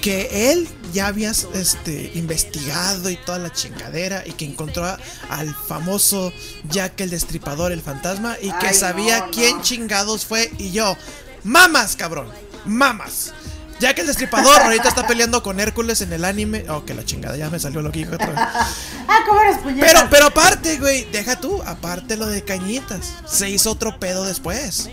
[0.00, 4.98] que él ya había este, investigado y toda la chingadera y que encontró a-
[5.30, 6.32] al famoso
[6.70, 9.62] Jack el Destripador, el fantasma, y que Ay, sabía no, quién no.
[9.62, 10.50] chingados fue.
[10.58, 10.96] Y yo,
[11.44, 12.28] mamas, cabrón,
[12.64, 13.32] mamas.
[13.80, 16.64] Jack el Destripador ahorita está peleando con Hércules en el anime.
[16.68, 18.38] Oh, que la chingada, ya me salió lo que dijo otra vez.
[19.08, 19.56] Ah, ¿cómo eres?
[19.80, 23.12] Pero, pero aparte, güey, deja tú, aparte lo de Cañitas.
[23.26, 24.88] Se hizo otro pedo después.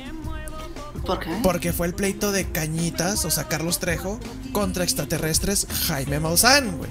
[1.05, 1.29] ¿Por qué?
[1.43, 4.19] Porque fue el pleito de Cañitas, o sea, Carlos Trejo,
[4.53, 6.89] contra extraterrestres Jaime Maussan, güey.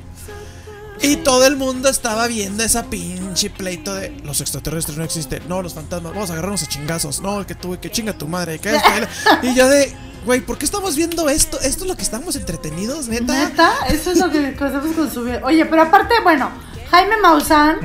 [1.01, 5.43] Y todo el mundo estaba viendo esa pinche pleito de los extraterrestres no existen.
[5.49, 7.21] No, los fantasmas, vamos a agarrarnos a chingazos.
[7.21, 8.89] No, que tú, que chinga tu madre, que esto.
[8.97, 9.95] y lo- Y yo de,
[10.27, 11.61] güey, ¿por qué estamos viendo esto?
[11.61, 13.33] ¿Esto es lo que estamos entretenidos, neta?
[13.45, 13.71] ¿Neta?
[13.89, 15.41] Eso es lo que hacemos con su vida.
[15.45, 16.51] Oye, pero aparte, bueno,
[16.91, 17.77] Jaime Maussan,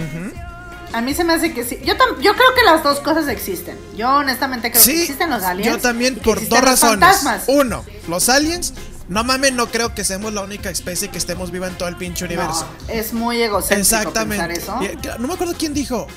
[0.94, 1.80] a mí se me hace que sí.
[1.84, 3.78] Yo, tam- yo creo que las dos cosas existen.
[3.98, 5.76] Yo honestamente creo que existen los aliens.
[5.76, 7.00] yo también por dos razones.
[7.00, 7.44] fantasmas.
[7.48, 8.74] Uno, los aliens.
[9.10, 11.98] No mames, no creo que seamos la única especie que estemos viva en todo el
[11.98, 12.66] pinche universo.
[12.88, 14.46] No, es muy egocéntrico Exactamente.
[14.48, 15.18] pensar eso.
[15.20, 16.08] No me acuerdo quién dijo,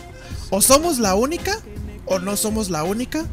[0.50, 1.58] o somos la única
[2.04, 3.24] o no somos la única.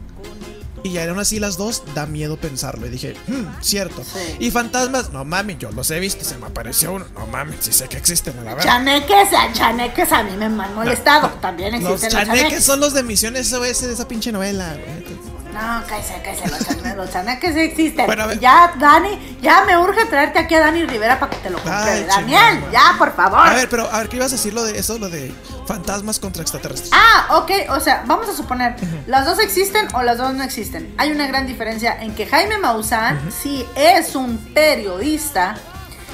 [0.83, 2.85] Y aún así las dos da miedo pensarlo.
[2.87, 4.03] Y dije, "Hmm, cierto.
[4.03, 4.35] Sí.
[4.39, 7.05] Y fantasmas, no mames, yo los he visto, se me apareció uno.
[7.15, 8.63] No mames, sí sé que existen, la verdad.
[8.63, 11.29] Chaneques, a chaneques a mí me han molestado.
[11.41, 12.65] También Los existen los chaneques chaneques.
[12.65, 14.73] son los de Misiones SOS de esa pinche novela.
[14.75, 15.32] güey.
[15.53, 18.05] No, cállese, cállese, los chaneques, los chaneques sí existen.
[18.05, 18.31] Bueno.
[18.33, 21.91] Ya, Dani, ya me urge traerte aquí a Dani Rivera para que te lo compruebe.
[21.91, 22.71] Ay, Daniel, chingada.
[22.71, 23.39] ya, por favor.
[23.47, 24.97] A ver, pero a ver, ¿qué ibas a decir lo de eso?
[24.97, 25.33] Lo de
[25.67, 26.89] fantasmas contra extraterrestres.
[26.93, 28.75] Ah, ok, o sea, vamos a suponer,
[29.07, 30.93] las dos existen o las dos no existen.
[30.97, 35.55] Hay una gran diferencia en que Jaime Maussan sí es un periodista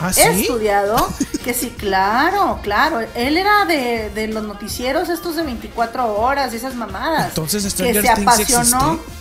[0.02, 0.22] ¿Ah, sí?
[0.22, 0.96] estudiado,
[1.44, 3.02] que sí, claro, claro.
[3.16, 7.30] Él era de, de los noticieros estos de 24 horas y esas mamadas.
[7.30, 8.94] Entonces, que Stranger se Things apasionó.
[8.94, 9.19] existe.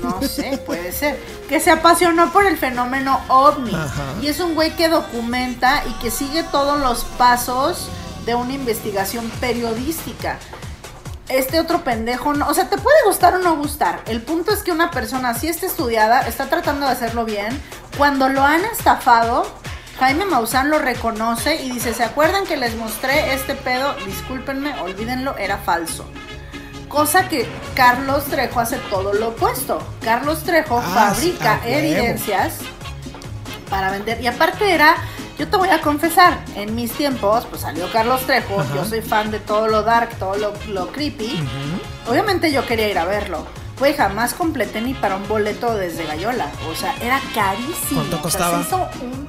[0.00, 1.18] No sé, puede ser.
[1.48, 3.74] Que se apasionó por el fenómeno ovni.
[3.74, 4.14] Ajá.
[4.20, 7.88] Y es un güey que documenta y que sigue todos los pasos
[8.24, 10.38] de una investigación periodística.
[11.28, 14.02] Este otro pendejo, no, o sea, te puede gustar o no gustar.
[14.06, 17.60] El punto es que una persona así está estudiada, está tratando de hacerlo bien.
[17.96, 19.46] Cuando lo han estafado,
[19.98, 23.94] Jaime Maussan lo reconoce y dice, ¿se acuerdan que les mostré este pedo?
[24.04, 26.04] Discúlpenme, olvídenlo, era falso.
[26.92, 29.82] Cosa que Carlos Trejo hace todo lo opuesto.
[30.02, 32.56] Carlos Trejo Ah, fabrica evidencias
[33.70, 34.20] para vender.
[34.20, 34.96] Y aparte era,
[35.38, 38.74] yo te voy a confesar, en mis tiempos, pues salió Carlos Trejo, Ajá.
[38.74, 41.42] yo soy fan de todo lo dark, todo lo, lo creepy.
[42.06, 43.46] Obviamente yo quería ir a verlo.
[43.78, 46.46] Güey, jamás completé ni para un boleto desde Gallola.
[46.70, 48.02] O sea, era carísimo.
[48.06, 48.60] ¿Cuánto O sea, se costaba?
[48.60, 49.28] hizo un-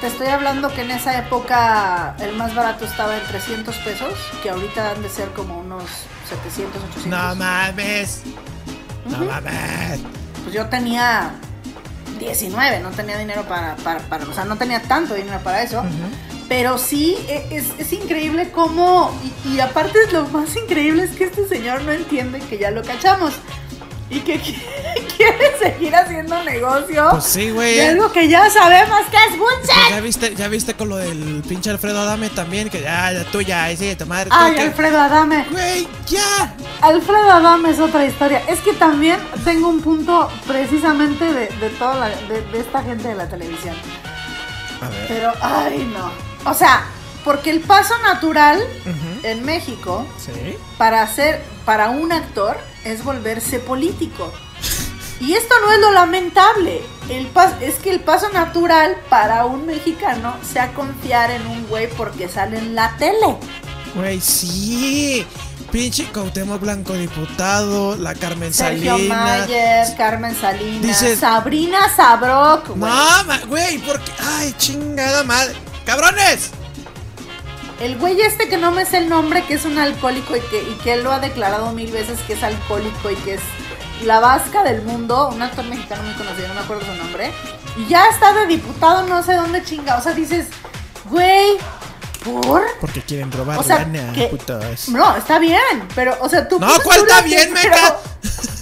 [0.00, 4.50] Te estoy hablando que en esa época el más barato estaba en 300 pesos, que
[4.50, 5.84] ahorita han de ser como unos
[6.28, 7.06] 700, 800.
[7.06, 8.22] No mames.
[9.10, 10.00] No mames.
[10.42, 11.32] pues yo tenía
[12.18, 15.82] 19, no tenía dinero para, para, para- o sea, no tenía tanto dinero para eso.
[16.48, 19.10] Pero sí, e- es, es increíble cómo,
[19.46, 22.82] y, y aparte lo más increíble es que este señor no entiende que ya lo
[22.82, 23.32] cachamos.
[24.10, 24.62] Y que qui-
[25.16, 27.76] quiere seguir haciendo negocio Pues sí, güey.
[27.76, 29.90] de algo que ya sabemos que es Pues bullshit.
[29.90, 33.40] ya viste, ya viste con lo del pinche Alfredo Adame también, que ya, ya tú
[33.40, 34.30] ya, ahí madre.
[34.30, 35.46] tú Ay, Alfredo Adame.
[35.50, 36.54] Güey, ya.
[36.82, 38.42] Alfredo Adame es otra historia.
[38.48, 43.08] Es que también tengo un punto precisamente de, de toda la, de, de esta gente
[43.08, 43.74] de la televisión.
[44.82, 45.04] A ver.
[45.08, 46.10] Pero, ay, no.
[46.50, 46.84] O sea,
[47.24, 49.26] porque el paso natural Ujú.
[49.26, 50.56] en México Sí.
[50.76, 54.32] para hacer, para un actor, es volverse político.
[55.20, 56.82] Y esto no es lo lamentable.
[57.08, 61.88] El pas- es que el paso natural para un mexicano sea confiar en un güey
[61.90, 63.36] porque sale en la tele.
[63.94, 65.24] Güey, sí.
[65.70, 69.40] Pinche Cuauhtémoc Blanco diputado, la Carmen Sergio Salinas.
[69.40, 72.92] Mayer, Carmen Salinas, Sabrina Sabrok, güey.
[72.92, 74.12] No, güey, porque.
[74.38, 75.54] Ay, chingada madre.
[75.86, 76.50] ¡Cabrones!
[77.84, 80.62] El güey este que no me sé el nombre, que es un alcohólico y que,
[80.62, 83.40] y que él lo ha declarado mil veces que es alcohólico y que es
[84.04, 87.30] la vasca del mundo, un actor mexicano muy conocido, no me acuerdo su nombre,
[87.76, 89.98] y ya está de diputado no sé dónde chinga.
[89.98, 90.46] O sea, dices,
[91.10, 91.58] güey,
[92.24, 92.62] ¿por?
[92.80, 94.88] Porque quieren robar O sea, lana, que- putos.
[94.88, 96.58] No, está bien, pero, o sea, tú...
[96.58, 97.98] No, ¿cuál está bien, meca?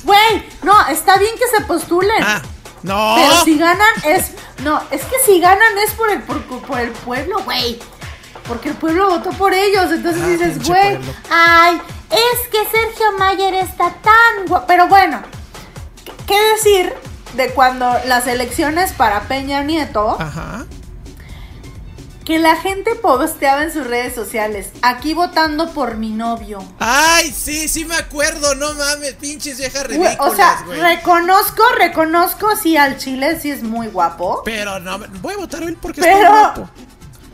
[0.02, 2.24] Güey, no, está bien que se postulen.
[2.24, 2.42] Ah,
[2.82, 3.14] no.
[3.16, 4.32] Pero si ganan es.
[4.64, 7.78] No, es que si ganan es por el, por, por el pueblo, güey.
[8.48, 9.90] Porque el pueblo votó por ellos.
[9.92, 10.98] Entonces Ah, dices, güey.
[11.30, 14.66] Ay, es que Sergio Mayer está tan guapo.
[14.66, 15.22] Pero bueno,
[16.04, 16.92] ¿qué- ¿qué decir
[17.34, 20.16] de cuando las elecciones para Peña Nieto?
[20.20, 20.66] Ajá.
[22.24, 24.68] Que la gente posteaba en sus redes sociales.
[24.82, 26.62] Aquí votando por mi novio.
[26.78, 32.54] Ay, sí, sí me acuerdo, no mames, pinches viejas Güey, ridículas, o sea, reconozco, reconozco,
[32.54, 34.42] sí, al chile sí es muy guapo.
[34.44, 36.68] Pero no, voy a votar él porque Pero- está guapo.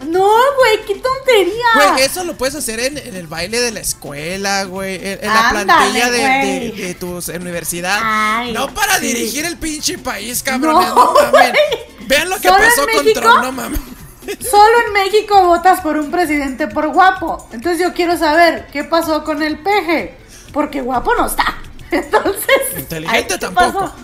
[0.07, 1.65] No, güey, qué tontería.
[1.75, 4.95] Güey, eso lo puedes hacer en, en el baile de la escuela, güey.
[4.97, 7.99] En, en la plantilla de, de, de tu universidad.
[8.03, 9.07] Ay, no para sí.
[9.09, 10.89] dirigir el pinche país, cabrones.
[10.89, 11.53] No, No, mames.
[12.07, 13.13] Vean lo que ¿Solo en pasó con?
[13.13, 13.81] Trump, no mames.
[14.51, 17.49] Solo en México votas por un presidente por guapo.
[17.53, 20.17] Entonces yo quiero saber qué pasó con el peje.
[20.53, 21.59] Porque guapo no está.
[21.91, 22.79] Entonces.
[22.79, 23.81] Inteligente ¿qué tampoco.
[23.81, 23.95] pasó?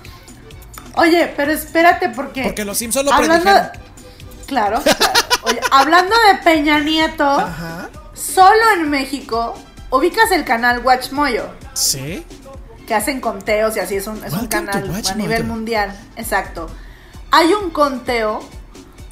[0.97, 2.43] Oye, pero espérate porque.
[2.43, 3.84] Porque los Simpsons lo hablando predijeron.
[4.47, 5.13] Claro, claro.
[5.45, 7.89] Oye, hablando de Peña Nieto, Ajá.
[8.15, 9.55] solo en México
[9.91, 11.47] ubicas el canal Watch Moyo.
[11.75, 12.25] Sí.
[12.87, 15.99] que hacen conteos y así es un, es un canal a nivel mundial.
[16.17, 16.69] Exacto.
[17.31, 18.41] Hay un conteo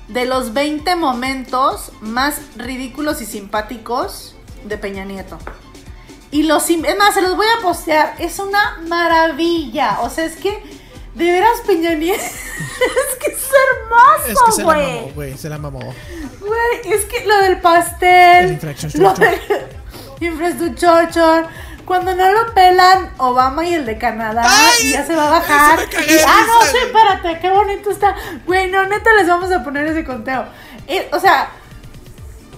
[0.09, 5.39] de los 20 momentos más ridículos y simpáticos de Peña Nieto.
[6.31, 8.15] Y los es más, se los voy a postear.
[8.19, 10.01] Es una maravilla.
[10.01, 10.63] O sea, es que
[11.15, 12.23] de veras Peña Nieto
[13.11, 14.67] es que es Es que hermoso, se la
[15.01, 15.39] mamó, güey.
[15.39, 15.95] Se la mamó.
[16.41, 18.45] Güey, es que lo del pastel.
[18.97, 19.03] El.
[19.03, 19.41] Lo del.
[21.85, 25.31] Cuando no lo pelan Obama y el de Canadá, ay, y ya se va a
[25.31, 25.81] bajar.
[25.81, 28.15] Y- ah, no, sí, espérate, qué bonito está.
[28.47, 30.45] Güey, no, neta, les vamos a poner ese conteo.
[30.87, 31.49] Eh, o sea,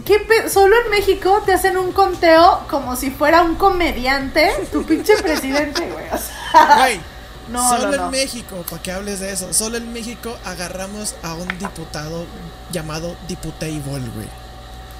[0.04, 4.84] ¿qué pe- solo en México te hacen un conteo como si fuera un comediante, tu
[4.84, 6.04] pinche presidente, güey.
[6.12, 7.00] O sea, Güey.
[7.48, 8.04] No, solo no, no.
[8.04, 12.26] en México, para que hables de eso, solo en México agarramos a un diputado
[12.70, 14.28] llamado Diputable, güey.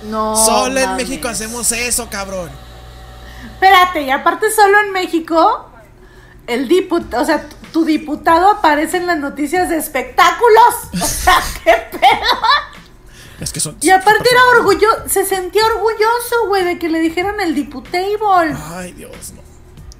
[0.04, 0.96] No, solo en.
[0.96, 2.50] México hacemos eso, cabrón.
[3.52, 5.70] Espérate, y aparte solo en México,
[6.46, 10.74] el diputado, o sea, tu, diputado aparece en las noticias de espectáculos.
[11.02, 12.00] O sea, qué pedo.
[13.40, 13.76] Es que son.
[13.80, 18.54] Y aparte era orgulloso, se sentía orgulloso, güey, de que le dijeran el diputable.
[18.74, 19.53] Ay, Dios, no.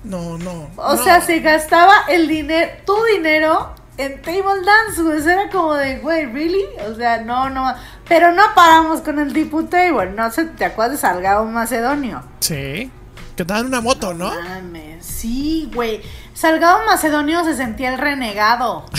[0.05, 0.69] No, no.
[0.77, 1.03] O no.
[1.03, 5.23] sea, se gastaba el dinero, tu dinero, en table dance, güey.
[5.23, 6.65] Era como de, güey, ¿really?
[6.89, 7.75] O sea, no, no.
[8.09, 10.11] Pero no paramos con el tipo table.
[10.11, 12.23] No sé, ¿te acuerdas de Salgado Macedonio?
[12.41, 12.91] Sí.
[13.37, 14.31] Que te dan una moto, ¿no?
[14.31, 16.03] Mames, sí, güey.
[16.35, 18.87] Salgado Macedonio se sentía el renegado.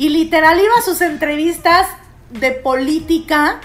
[0.00, 1.88] Y literal iba a sus entrevistas
[2.30, 3.58] de política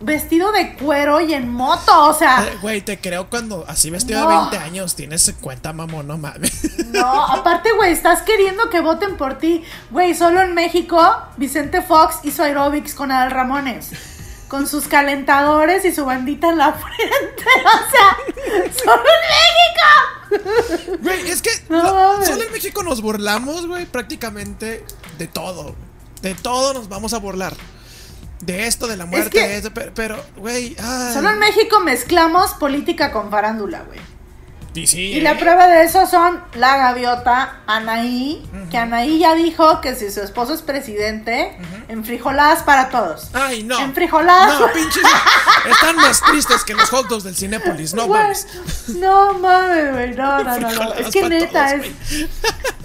[0.00, 4.20] vestido de cuero y en moto, o sea, Eh, Güey, te creo cuando así vestido
[4.24, 4.28] No.
[4.30, 6.86] de 20 años tienes cuenta, mamón, no mames.
[6.88, 9.62] no, aparte, güey, estás queriendo que voten por ti.
[9.90, 11.00] Güey, solo en México,
[11.38, 13.90] Vicente Fox hizo aerobics con Adal Ramones.
[14.48, 17.44] Con sus calentadores y su bandita en la frente.
[17.64, 20.98] O sea, solo en México.
[21.02, 24.84] Güey, es que No solo en México nos burlamos, güey, prácticamente
[25.18, 25.74] de todo.
[26.22, 27.54] De todo nos vamos a burlar.
[28.40, 30.76] De esto, de la muerte, que- de eso, pero, güey.
[31.12, 34.00] Solo en México mezclamos política con farándula, güey.
[34.74, 35.36] Y sí, Y la eh.
[35.36, 40.52] prueba de eso son la gaviota Anaí, que Anaí ya dijo que si su esposo
[40.52, 41.56] es presidente,
[41.88, 43.30] enfrijoladas para todos.
[43.32, 43.80] Ay, no.
[43.80, 44.60] Enfrijoladas.
[44.60, 45.02] No, pinches.
[45.70, 48.46] Están más tristes que los hot dogs del Cinépolis, no mames.
[48.88, 52.28] No mames, güey, no, no, no, Es que neta, todos, es,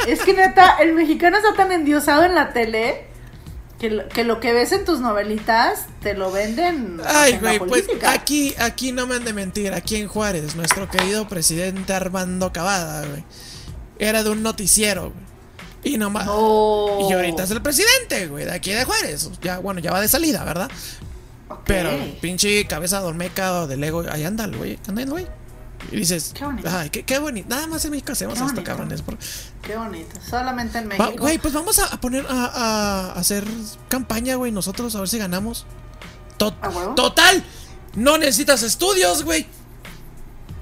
[0.08, 3.06] es que neta, el mexicano está tan endiosado en la tele
[3.82, 7.86] que lo que, lo que ves en tus novelitas te lo venden Ay, güey, pues
[8.07, 13.07] aquí, aquí no me han de mentir, aquí en Juárez, nuestro querido presidente Armando Cavada,
[13.07, 13.23] güey,
[13.97, 15.32] era de un noticiero, güey.
[15.84, 16.27] Y nomás.
[16.27, 17.07] No.
[17.09, 19.32] Y ahorita es el presidente, güey, de aquí de Juárez.
[19.41, 20.69] Ya, bueno, ya va de salida, ¿verdad?
[21.65, 21.89] Pero
[22.21, 25.27] pinche cabeza dormeca o de Lego, ahí anda el güey, anda el güey.
[25.91, 26.69] Y dices, Qué bonito.
[26.71, 27.47] ay, qué, qué bonito.
[27.49, 28.63] Nada más en México hacemos Qué esto, bonito.
[28.69, 29.01] cabrones.
[29.01, 29.17] por-
[29.61, 30.19] Qué bonito.
[30.29, 31.13] Solamente en México.
[31.17, 33.43] Güey, pues vamos a, a poner a, hacer
[33.89, 35.65] campaña, güey, nosotros, a ver si ganamos.
[36.38, 36.95] To- ¿A huevo?
[36.95, 37.43] Total,
[37.95, 39.47] no necesitas estudios, güey.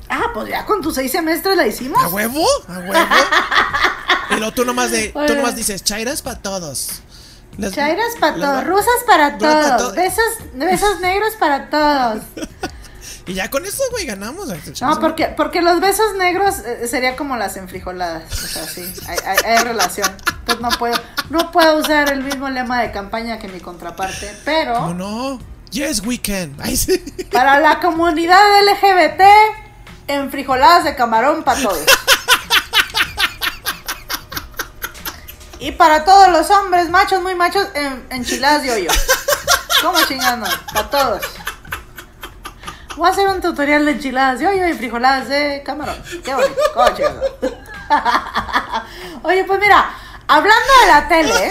[0.10, 2.02] Ah, pues ya con tus seis semestres la hicimos.
[2.04, 2.44] ¿A huevo?
[2.68, 2.94] ¿A huevo?
[4.32, 7.02] y luego tú nomás, de, tú nomás dices, chairas para todos.
[7.58, 9.94] Las- Chairas para todos, rusas para todos.
[9.96, 10.24] besos,
[10.56, 12.24] besos negros para todos.
[13.26, 14.48] Y ya con eso, güey, ganamos.
[14.82, 18.24] No, porque, porque los besos negros eh, sería como las enfrijoladas.
[18.32, 20.10] O sea, sí, hay, hay- hay relación.
[20.40, 21.00] Entonces no puedo,
[21.30, 25.40] no puedo usar el mismo lema de campaña que mi contraparte, pero no.
[25.72, 26.56] Yes, we can.
[26.76, 26.98] Sí.
[27.32, 29.22] para la comunidad LGBT,
[30.08, 31.84] enfrijoladas de camarón para todos.
[35.60, 38.92] Y para todos los hombres machos, muy machos, en, enchiladas de hoyo.
[39.82, 40.48] ¿Cómo chingando?
[40.74, 41.22] Para todos.
[43.00, 45.96] Voy a hacer un tutorial de enchiladas y frijoladas de camarón.
[46.22, 46.54] Qué bonito.
[46.74, 47.22] ¿Cómo chingando?
[49.24, 49.90] Oye, pues mira,
[50.28, 51.50] hablando de la tele,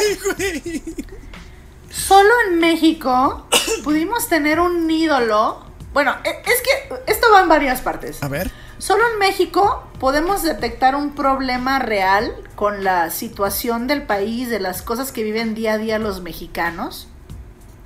[1.90, 3.46] solo en México
[3.82, 5.64] pudimos tener un ídolo.
[5.94, 8.22] Bueno, e- es que esto va en varias partes.
[8.22, 8.50] A ver.
[8.76, 14.82] Solo en México podemos detectar un problema real con la situación del país, de las
[14.82, 17.08] cosas que viven día a día los mexicanos.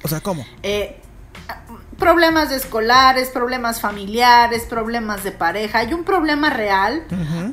[0.03, 0.45] O sea, ¿cómo?
[0.65, 1.01] Eh,
[2.03, 5.79] problemas escolares, problemas familiares, problemas de pareja.
[5.79, 7.05] Hay un problema real.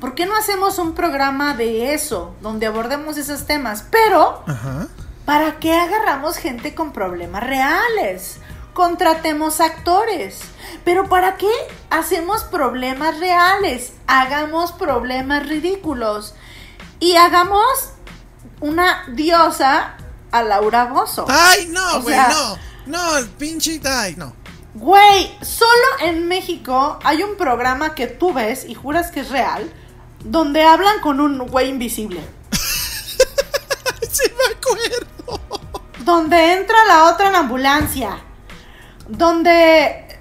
[0.02, 3.86] ¿Por qué no hacemos un programa de eso, donde abordemos esos temas?
[3.92, 4.44] Pero.
[5.26, 8.38] ¿para qué agarramos gente con problemas reales?
[8.74, 10.40] Contratemos actores.
[10.84, 11.52] Pero ¿para qué
[11.92, 13.94] hacemos problemas reales?
[14.08, 16.34] Hagamos problemas ridículos.
[17.00, 17.92] Y hagamos
[18.60, 19.94] una diosa
[20.32, 21.28] a Laura Bozo.
[21.30, 22.70] Ay, no, güey, no.
[22.90, 23.80] No, el pinche.
[23.86, 24.34] Ay, no.
[24.80, 29.70] Güey, solo en México hay un programa que tú ves y juras que es real,
[30.24, 32.22] donde hablan con un güey invisible.
[34.12, 35.40] Sí, me acuerdo.
[36.00, 38.18] Donde entra la otra en ambulancia.
[39.08, 40.20] Donde.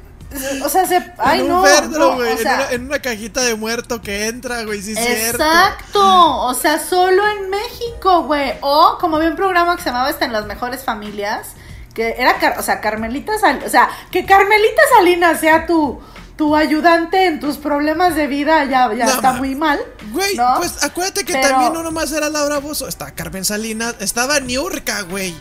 [0.63, 1.15] O sea, se.
[1.17, 1.63] Ay, en un no.
[1.63, 4.83] Verdro, no, o sea, en, una, en una cajita de muerto que entra, güey.
[4.83, 5.43] Sí, es cierto.
[5.43, 8.55] Exacto, o sea, solo en México, güey.
[8.61, 11.55] O como había un programa que se llamaba Está en las mejores familias,
[11.99, 16.01] que era, o sea, Carmelita Salinas, o sea, que Carmelita Salinas sea tu,
[16.37, 19.81] tu ayudante en tus problemas de vida, ya, ya No, está muy mal.
[20.13, 20.55] Güey, ¿no?
[20.59, 22.87] pues acuérdate que Pero- también no nomás era Laura Bozo.
[22.87, 23.97] Está Carmen Salinas.
[23.99, 25.35] Estaba Niurka, güey.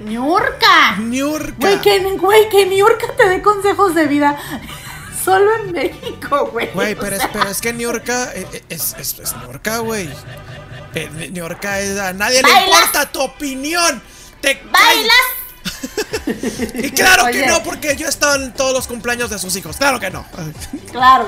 [0.00, 0.96] ¡Niurka!
[1.00, 1.54] Niurka.
[1.58, 4.38] Güey, que, güey, que Niurka te dé consejos de vida.
[5.22, 6.70] Solo en México, güey.
[6.72, 10.08] Güey, pero es, sea, pero es que Niurka eh, eh, es, es, es Niurka, güey.
[10.94, 11.98] Eh, Ni- Niurka es.
[11.98, 14.00] A nadie le importa tu opinión.
[14.40, 15.12] Te ¿Bailas?
[16.74, 19.76] Y claro que no, porque yo he estado en todos los cumpleaños de sus hijos.
[19.76, 20.24] Claro que no.
[20.92, 21.26] Claro.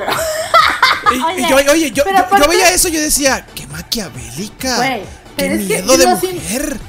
[1.13, 4.77] Y, y Oye, yo, oye, yo, yo- veía eso y yo decía, qué maquiavélica.
[4.77, 5.03] Güey,
[5.37, 6.81] qué es que miedo de mujer.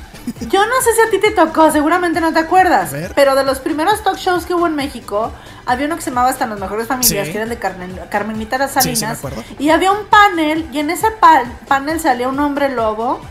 [0.41, 2.91] Yo no sé si a ti te tocó, seguramente no te acuerdas.
[3.15, 5.31] Pero de los primeros talk shows que hubo en México,
[5.65, 7.31] había uno que se llamaba Hasta las mejores familias, Sí.
[7.31, 9.17] que era el de Carmen, Carmenita Sí, sí, me Salinas.
[9.17, 9.43] acuerdo.
[9.57, 13.21] y había un panel, y en ese pa- panel salía un hombre lobo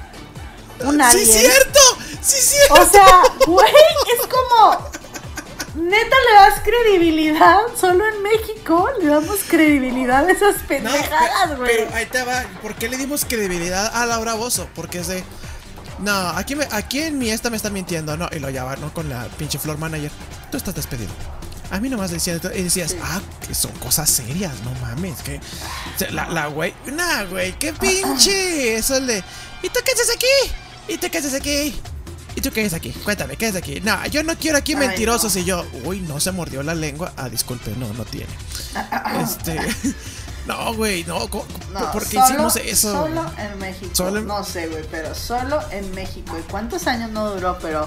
[0.83, 1.27] un ¡Sí, alien.
[1.27, 1.81] cierto!
[2.23, 2.75] ¡Sí, cierto!
[2.75, 3.73] O sea, güey,
[4.21, 4.91] es como.
[5.75, 7.61] Neta, le das credibilidad.
[7.81, 11.71] Solo en México le damos credibilidad a esas No, pendejadas, güey.
[11.77, 12.45] pero ahí te va.
[12.61, 14.69] ¿Por qué le dimos credibilidad a Laura Bozo?
[14.75, 15.23] Porque es de.
[16.01, 18.29] No, aquí, me, aquí en mi esta me están mintiendo, ¿no?
[18.33, 18.93] Y lo lleva, ¿no?
[18.93, 20.11] Con la pinche floor manager.
[20.51, 21.13] Tú estás despedido.
[21.71, 25.41] A mí nomás le decían, y decías, ah, que son cosas serias, no mames, que.
[26.11, 28.75] La, la güey, nah, güey, qué pinche.
[28.77, 29.23] Eso es de.
[29.63, 30.53] ¿Y tú qué haces aquí?
[30.89, 31.81] ¿Y tú qué haces aquí?
[32.37, 32.91] ¿Y tú qué haces aquí?
[32.91, 33.81] Cuéntame, ¿qué haces aquí?
[33.81, 35.35] No, yo no quiero aquí Ay, mentirosos.
[35.35, 35.41] no.
[35.41, 37.13] Y yo, uy, no se mordió la lengua.
[37.17, 38.33] Ah, disculpe, no, no tiene.
[39.23, 39.59] Este.
[40.47, 42.93] No, güey, no, No, ¿por qué solo- hicimos eso?
[42.93, 43.91] Solo en México.
[43.95, 46.37] Solo No sé, güey, pero solo en México.
[46.39, 47.59] ¿Y cuántos años no duró?
[47.61, 47.83] Pero.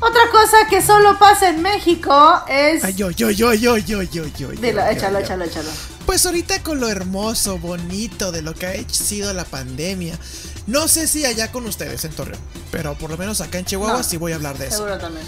[0.00, 2.82] Otra cosa que solo pasa en México es.
[2.82, 4.48] Ay, yo, yo, yo, yo, yo, yo, yo.
[4.52, 5.68] Dilo, échalo, échalo, échalo.
[6.06, 10.18] Pues ahorita con lo hermoso, bonito de lo que ha sido la pandemia.
[10.66, 12.40] No sé si allá con ustedes en Torreón,
[12.70, 14.76] pero por lo menos acá en Chihuahua No, sí voy a hablar de eso.
[14.78, 15.26] Seguro también.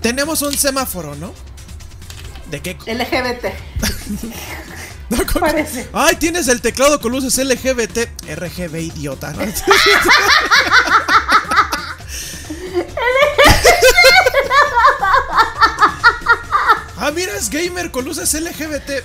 [0.00, 1.32] Tenemos un semáforo, ¿no?
[2.50, 2.76] ¿De qué?
[2.86, 3.46] LGBT.
[5.10, 5.86] No, con- Parece.
[5.92, 8.08] Ay, tienes el teclado con luces LGBT.
[8.26, 9.42] RGB idiota, ¿no?
[16.96, 19.02] ah, mira, es gamer con luces LGBT.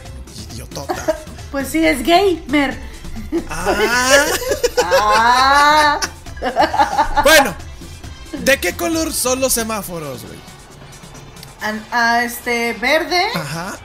[0.54, 1.18] Idiotota.
[1.52, 2.78] Pues sí, es gamer.
[3.50, 4.26] Ah.
[4.84, 6.00] Ah.
[7.24, 7.54] Bueno,
[8.32, 10.40] ¿de qué color son los semáforos, güey?
[11.92, 13.78] Ah, este, verde, Ajá.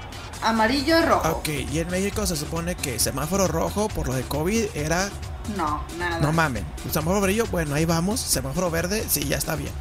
[0.43, 1.29] amarillo y rojo.
[1.29, 5.11] Ok, y en México se supone que semáforo rojo por lo de COVID era.
[5.57, 6.21] No, nada.
[6.21, 6.65] No mamen.
[6.93, 8.21] Semáforo amarillo, bueno, ahí vamos.
[8.21, 9.73] Semáforo verde, sí, ya está bien.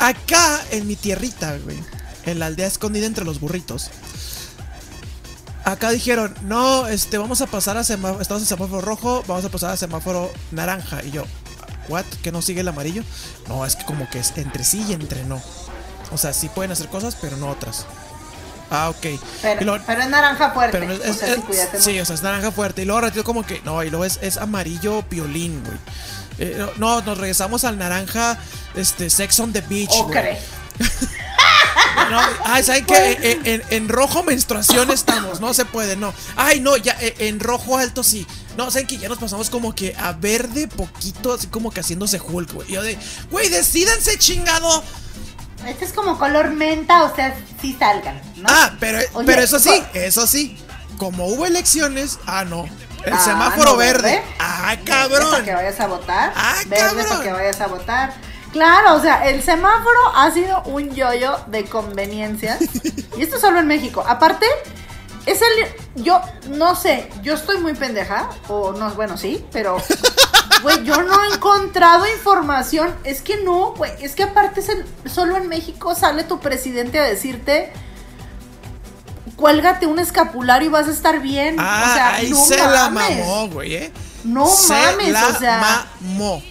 [0.00, 1.78] Acá, en mi tierrita, güey.
[2.26, 3.90] En la aldea escondida entre los burritos.
[5.64, 8.22] Acá dijeron, no, este, vamos a pasar a semáforo.
[8.22, 11.02] Estamos en semáforo rojo, vamos a pasar a semáforo naranja.
[11.04, 11.24] Y yo,
[11.88, 12.04] ¿what?
[12.22, 13.02] ¿Que no sigue el amarillo?
[13.48, 15.40] No, es que como que es entre sí y entre no.
[16.12, 17.86] O sea, sí pueden hacer cosas, pero no otras.
[18.70, 19.20] Ah, ok.
[19.42, 20.78] Pero, luego- pero es naranja fuerte.
[20.78, 22.82] pero es, o sea, es- sí, o sea, es naranja fuerte.
[22.82, 23.60] Y luego ratito como que.
[23.62, 25.76] No, y luego es, es amarillo piolín, güey.
[26.38, 28.38] Eh, no, nos regresamos al naranja.
[28.74, 29.90] Este, Sex on the Beach.
[30.04, 30.36] güey.
[32.10, 33.18] No, ay, ¿saben qué?
[33.22, 36.12] En, en- en rojo menstruación estamos, no se puede, no.
[36.36, 38.26] Ay, no, ya, eh, en rojo alto sí.
[38.56, 42.20] No, ¿saben que Ya nos pasamos como que a verde poquito, así como que haciéndose
[42.20, 42.68] Hulk, güey.
[42.68, 42.98] Yo de,
[43.30, 44.82] güey, decídanse, chingado.
[45.66, 48.48] Este es como color menta, o sea, sí salgan, ¿no?
[48.50, 50.56] Ah, pero, Oye, pero eso sí, eso sí.
[50.98, 52.66] Como hubo elecciones, ah, no.
[53.04, 54.22] El Ah, semáforo no, verde.
[54.38, 55.46] Ah, Verde para que cabrón.
[55.54, 56.32] vayas a votar.
[56.36, 57.06] Ah, verde cabrón.
[57.08, 58.14] para que vayas a votar.
[58.52, 62.58] Claro, o sea, el semáforo ha sido un yoyo de conveniencias.
[63.16, 64.04] y esto solo en México.
[64.06, 64.46] Aparte,
[65.26, 66.02] es el.
[66.02, 68.28] Yo no sé, yo estoy muy pendeja.
[68.48, 69.76] O no, bueno, sí, pero.
[70.62, 72.94] Güey, yo no he encontrado información.
[73.04, 73.92] Es que no, güey.
[74.02, 77.72] Es que aparte, es el- solo en México sale tu presidente a decirte.
[79.36, 81.56] Cuélgate un escapulario y vas a estar bien.
[81.58, 83.92] Ah, o sea, ahí no se la mamó, güey, eh.
[84.24, 85.86] No se mames, la o sea.
[86.02, 86.42] mamó.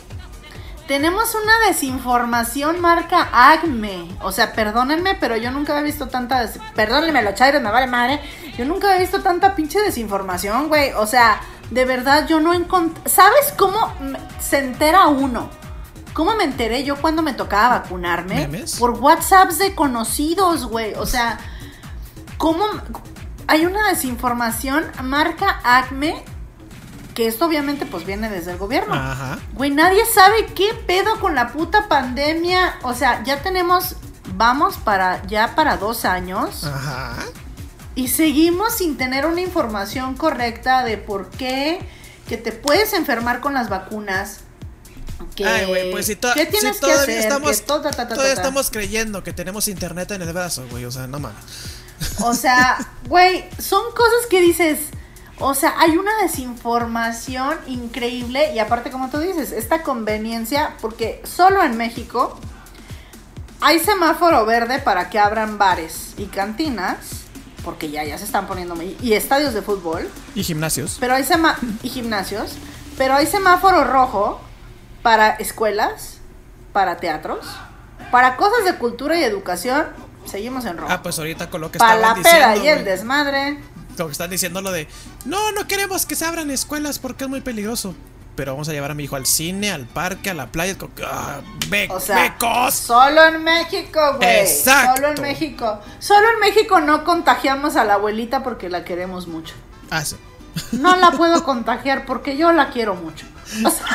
[0.90, 4.10] Tenemos una desinformación marca Acme.
[4.24, 6.42] O sea, perdónenme, pero yo nunca había visto tanta.
[6.42, 8.20] des- Perdónenme, los chairos, me vale madre.
[8.58, 10.92] Yo nunca había visto tanta pinche desinformación, güey.
[10.94, 13.08] O sea, de verdad, yo no encontré.
[13.08, 13.94] ¿Sabes cómo
[14.40, 15.52] se entera uno?
[16.14, 18.48] ¿Cómo me enteré yo cuando me tocaba vacunarme?
[18.48, 18.76] ¿Memes?
[18.80, 20.96] Por WhatsApps de conocidos, güey.
[20.96, 21.38] O sea,
[22.40, 22.66] ¿cómo?
[23.46, 26.26] Hay una desinformación marca Acme.
[27.20, 28.94] Que esto obviamente pues viene desde el gobierno.
[28.94, 29.40] Ajá.
[29.52, 32.78] Güey, nadie sabe qué pedo con la puta pandemia.
[32.84, 33.98] O sea, ya tenemos,
[34.36, 36.64] vamos para, ya para dos años.
[36.64, 37.18] Ajá.
[37.94, 41.82] Y seguimos sin tener una información correcta de por qué,
[42.30, 44.40] que te puedes enfermar con las vacunas.
[45.36, 47.20] Que, Ay, güey, pues si, to- ¿Qué si tienes que todavía hacer?
[47.20, 48.48] estamos, Que to- ta, ta, ta, todavía ta, ta.
[48.48, 51.44] estamos creyendo que tenemos internet en el brazo, güey, o sea, no mames.
[52.22, 52.78] O sea,
[53.10, 54.80] güey, son cosas que dices.
[55.40, 61.64] O sea, hay una desinformación increíble y aparte, como tú dices, esta conveniencia, porque solo
[61.64, 62.38] en México
[63.62, 66.98] hay semáforo verde para que abran bares y cantinas,
[67.64, 70.98] porque ya, ya se están poniendo, y estadios de fútbol, Y gimnasios.
[71.00, 72.54] pero hay sema y gimnasios,
[72.98, 74.42] pero hay semáforo rojo
[75.02, 76.18] para escuelas,
[76.74, 77.46] para teatros,
[78.12, 79.88] para cosas de cultura y educación,
[80.26, 80.92] seguimos en rojo.
[80.92, 83.58] Ah, pues ahorita con lo que para la peda y el desmadre.
[84.00, 84.88] Lo que están diciendo lo de,
[85.26, 87.96] no, no queremos que se abran escuelas porque es muy peligroso.
[88.36, 90.78] Pero vamos a llevar a mi hijo al cine, al parque, a la playa.
[91.06, 92.74] Ah, be- O sea, becos.
[92.74, 94.30] solo en México, güey.
[94.40, 94.96] Exacto.
[94.96, 95.80] Solo en México.
[96.00, 99.56] Solo en México no contagiamos a la abuelita porque la queremos mucho.
[99.90, 100.16] Ah, sí.
[100.72, 103.26] No la puedo contagiar porque yo la quiero mucho.
[103.66, 103.86] O sea,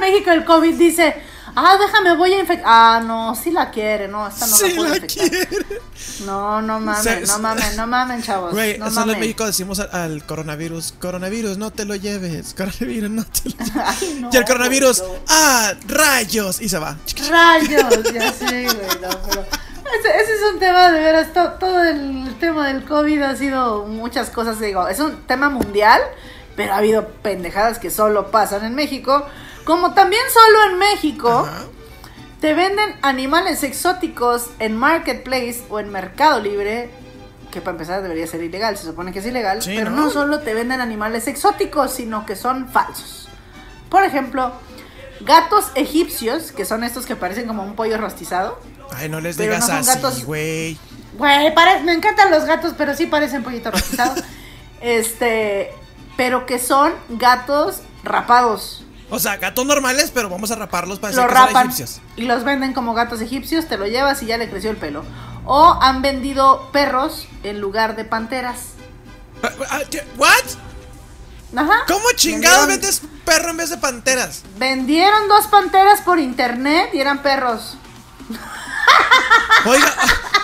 [0.00, 1.16] México el COVID dice,
[1.58, 2.64] ah, déjame, voy a infectar.
[2.66, 5.28] Ah, no, sí la quiere, no, esta no Sí la puedo la infectar.
[5.30, 5.80] quiere.
[6.24, 8.52] No, no mamen, Se- no mamen, no mamen, chavos.
[8.52, 9.20] Güey, no en.
[9.20, 13.72] México decimos al, al coronavirus, coronavirus, no te lo lleves, coronavirus, no te lo lleves.
[13.84, 15.04] Ay, no, y el coronavirus, no.
[15.28, 16.96] ah, rayos, y se va.
[17.28, 21.82] Rayos, ya sé, güey, no, pero ese, ese es un tema de veras, to- todo
[21.84, 26.00] el tema del COVID ha sido muchas cosas, digo, es un tema mundial,
[26.56, 29.24] pero ha habido pendejadas que solo pasan en México,
[29.68, 31.64] como también solo en México Ajá.
[32.40, 36.88] te venden animales exóticos en Marketplace o en Mercado Libre,
[37.50, 40.06] que para empezar debería ser ilegal, se supone que es ilegal, Sí, pero ¿no?
[40.06, 43.28] no solo te venden animales exóticos, sino que son falsos.
[43.90, 44.52] Por ejemplo,
[45.20, 48.58] gatos egipcios, que son estos que parecen como un pollo rostizado.
[48.96, 50.78] Ay, no les digas no así, güey.
[51.18, 51.52] Güey,
[51.84, 54.14] me encantan los gatos, pero sí parecen pollito rostizado.
[54.80, 55.74] este,
[56.16, 58.86] pero que son gatos rapados.
[59.10, 62.00] O sea, gatos normales, pero vamos a raparlos para Los rapan egipcios.
[62.16, 65.02] y los venden como gatos egipcios, te lo llevas y ya le creció el pelo.
[65.46, 68.58] O han vendido perros en lugar de panteras.
[69.42, 70.04] Ah, ah, ¿qué?
[70.18, 70.28] ¿What?
[71.56, 71.84] Ajá.
[71.86, 74.42] ¿Cómo chingado Vendieron- vendes perro en vez de panteras?
[74.58, 77.78] Vendieron dos panteras por internet y eran perros.
[79.64, 79.94] Oiga,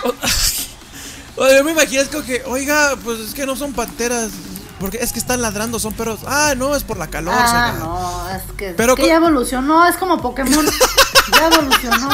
[1.37, 4.31] o- yo me imagino que, oiga, pues es que no son panteras.
[4.79, 6.19] Porque es que están ladrando, son perros.
[6.27, 7.33] Ah, no, es por la calor.
[7.37, 10.65] Ah, no, es que, Pero es que ya evolucionó, es como Pokémon.
[11.31, 12.09] ya evolucionó.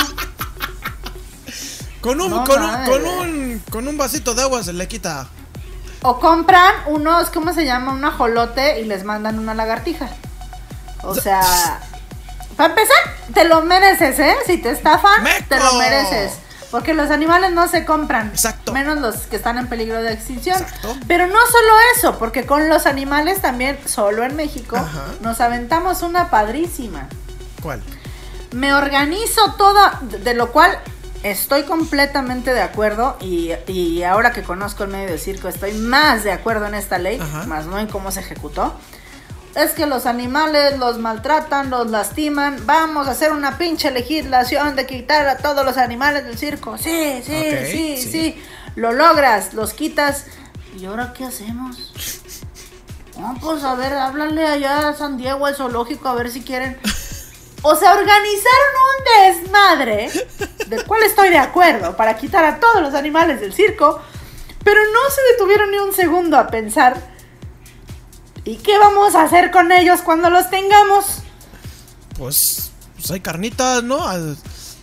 [2.02, 5.28] Con un, No, con, un, con un con un vasito de agua se le quita.
[6.04, 7.94] O compran unos, ¿cómo se llama?
[7.94, 10.10] Un ajolote y les mandan una lagartija.
[11.04, 11.80] O sea,
[12.58, 12.98] para empezar,
[13.34, 14.36] te lo mereces, ¿eh?
[14.46, 15.46] Si te estafan, ¡Meco!
[15.50, 16.34] te lo mereces.
[16.72, 18.28] Porque los animales no se compran.
[18.30, 18.72] Exacto.
[18.72, 20.60] Menos los que están en peligro de extinción.
[20.60, 20.96] Exacto.
[21.08, 25.04] Pero no solo eso, porque con los animales también, solo en México, Ajá.
[25.20, 27.08] nos aventamos una padrísima.
[27.62, 27.84] ¿Cuál?
[28.54, 30.78] Me organizo toda, de lo cual
[31.24, 36.32] estoy completamente de acuerdo y, y ahora que conozco el medio circo estoy más de
[36.32, 37.44] acuerdo en esta ley, Ajá.
[37.46, 38.74] más no en cómo se ejecutó.
[39.56, 42.66] Es que los animales los maltratan, los lastiman.
[42.66, 46.78] Vamos a hacer una pinche legislación de quitar a todos los animales del circo.
[46.78, 48.12] Sí, sí, sí, sí.
[48.12, 48.44] sí,
[48.76, 50.26] Lo logras, los quitas.
[50.80, 51.92] ¿Y ahora qué hacemos?
[53.42, 56.78] Pues a ver, háblale allá a San Diego, al zoológico, a ver si quieren.
[57.62, 60.10] O sea, organizaron un desmadre,
[60.68, 64.02] del cual estoy de acuerdo, para quitar a todos los animales del circo,
[64.64, 66.98] pero no se detuvieron ni un segundo a pensar,
[68.46, 71.06] ¿y qué vamos a hacer con ellos cuando los tengamos?
[72.18, 74.00] Pues, pues hay carnitas, ¿no?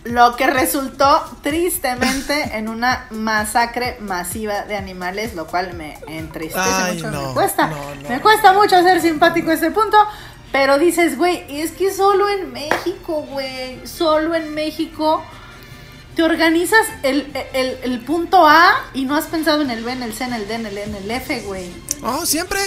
[0.04, 6.94] Lo que resultó tristemente en una masacre masiva de animales, lo cual me entristece Ay,
[6.96, 7.66] mucho, no, me cuesta.
[7.66, 8.08] no, no.
[8.08, 9.98] Me cuesta mucho ser simpático a este punto,
[10.50, 15.22] pero dices, güey, es que solo en México, güey, solo en México
[16.16, 20.02] te organizas el, el- el punto A y no has pensado en el B, en
[20.02, 21.70] el C, en el D, en el E, en el F, güey.
[22.02, 22.58] Oh, siempre.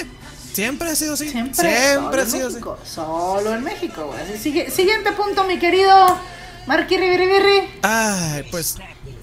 [0.53, 1.29] Siempre ha sido así.
[1.29, 2.55] Siempre, Siempre, ha en sido así.
[2.55, 4.69] México, solo en México, güey.
[4.69, 6.19] Siguiente punto, mi querido
[6.67, 7.69] Marqui Ribiribirri.
[7.81, 8.75] Ay, pues.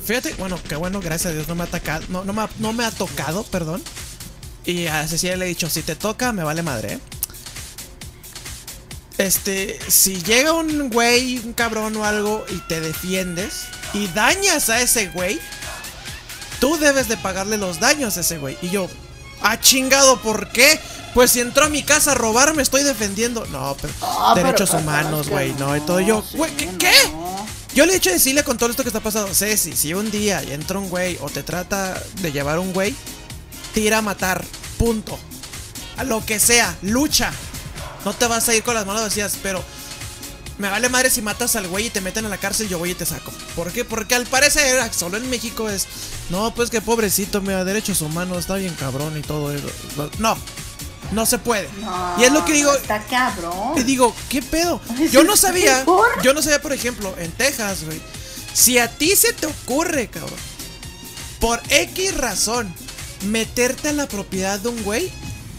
[0.05, 2.05] Fíjate, bueno, qué bueno, gracias a Dios no me ha atacado.
[2.09, 3.83] No, no, me, ha, no me ha tocado, perdón.
[4.65, 7.01] Y a Cecilia le he dicho, si te toca, me vale madre, ¿eh?
[9.19, 14.81] Este, si llega un güey, un cabrón o algo y te defiendes y dañas a
[14.81, 15.41] ese güey,
[16.61, 18.57] tú debes de pagarle los daños a ese güey.
[18.63, 18.89] Y yo,
[19.43, 20.79] ah, chingado, ¿por qué?
[21.15, 23.45] Pues si entró a mi casa a robar, me estoy defendiendo.
[23.47, 26.39] No, pero Ah, derechos pero humanos, güey, no, y todo yo, sí,
[26.79, 26.93] ¿qué?
[27.13, 27.47] no.
[27.75, 30.11] Yo le he dicho a decirle con todo esto que está pasando, Ceci, si un
[30.11, 32.95] día entra un güey o te trata de llevar un güey,
[33.75, 34.45] tira a matar,
[34.79, 35.19] punto.
[35.97, 37.31] A lo que sea, lucha.
[38.05, 39.63] No te vas a ir con las manos vacías, pero
[40.59, 42.93] me vale madre si matas al güey y te meten a la cárcel, yo voy
[42.93, 43.33] y te saco.
[43.55, 43.85] ¿Por qué?
[43.85, 45.87] Porque al parecer, solo en México es,
[46.31, 49.69] no, pues que pobrecito, mira, derechos humanos, está bien cabrón y todo eso.
[50.19, 50.37] No,
[51.13, 51.69] no se puede.
[52.19, 53.75] y es lo que digo, Está cabrón.
[53.77, 54.81] y digo, ¿qué pedo?
[55.11, 56.23] Yo no sabía, ¿por?
[56.23, 58.01] yo no sabía, por ejemplo, en Texas, güey.
[58.53, 60.39] Si a ti se te ocurre, cabrón,
[61.41, 62.75] por X razón,
[63.27, 65.13] meterte a la propiedad de un güey,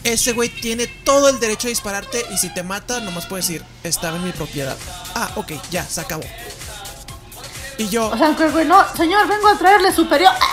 [0.03, 3.65] ese güey tiene todo el derecho a dispararte y si te mata, nomás puedes decir,
[3.83, 4.77] estaba en mi propiedad.
[5.15, 6.23] Ah, ok, ya, se acabó.
[7.77, 10.45] Y yo, O sea, güey, no, señor, vengo a traerle su periódico.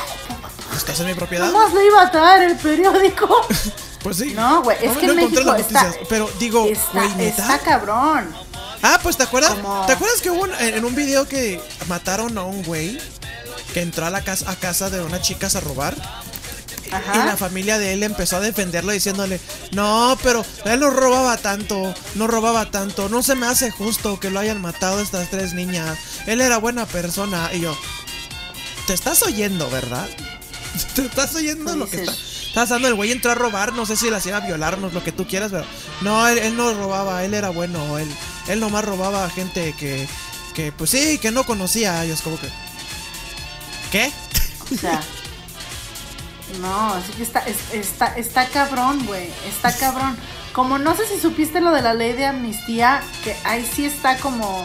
[0.76, 1.46] ¿estás en mi propiedad?
[1.50, 3.46] Nomás le iba a traer el periódico.
[4.06, 4.34] Pues sí.
[4.36, 7.58] No, güey, es No, que no en México las está, noticias, pero digo, está, está
[7.58, 8.32] cabrón.
[8.82, 9.54] Ah, pues te acuerdas.
[9.54, 12.98] Como- ¿Te acuerdas que hubo un- en un video que mataron a un güey
[13.74, 15.96] que entró a la casa a casa de unas chicas a robar?
[16.92, 17.14] Ajá.
[17.16, 19.40] Y la familia de él empezó a defenderlo diciéndole,
[19.72, 24.30] no, pero él no robaba tanto, no robaba tanto, no se me hace justo que
[24.30, 25.98] lo hayan matado estas tres niñas.
[26.26, 27.50] Él era buena persona.
[27.52, 27.76] Y yo,
[28.86, 30.06] te estás oyendo, ¿verdad?
[30.94, 32.12] Te estás oyendo lo que está.
[32.56, 35.04] Estás dando el güey entró a robar, no sé si las iba a violarnos, lo
[35.04, 35.66] que tú quieras, pero
[36.00, 38.08] no, él, él no robaba, él era bueno, él,
[38.48, 40.08] él nomás robaba a gente que,
[40.54, 42.02] que, pues sí, que no conocía.
[42.06, 42.48] Y es como que,
[43.92, 44.10] ¿qué?
[44.72, 45.02] O sea.
[46.62, 49.28] No, así que está, es- está, está cabrón, güey.
[49.46, 50.16] Está cabrón.
[50.54, 54.16] Como no sé si supiste lo de la ley de amnistía, que ahí sí está
[54.16, 54.64] como.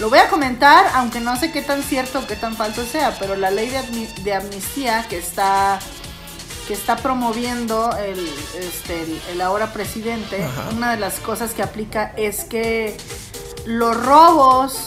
[0.00, 3.16] Lo voy a comentar, aunque no sé qué tan cierto o qué tan falso sea,
[3.20, 3.70] pero la ley
[4.24, 5.78] de amnistía que está
[6.68, 10.68] que está promoviendo el, este, el, el ahora presidente, Ajá.
[10.76, 12.94] una de las cosas que aplica es que
[13.64, 14.78] los robos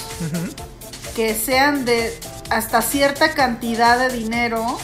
[1.15, 2.15] que sean de
[2.51, 4.77] hasta cierta cantidad de dinero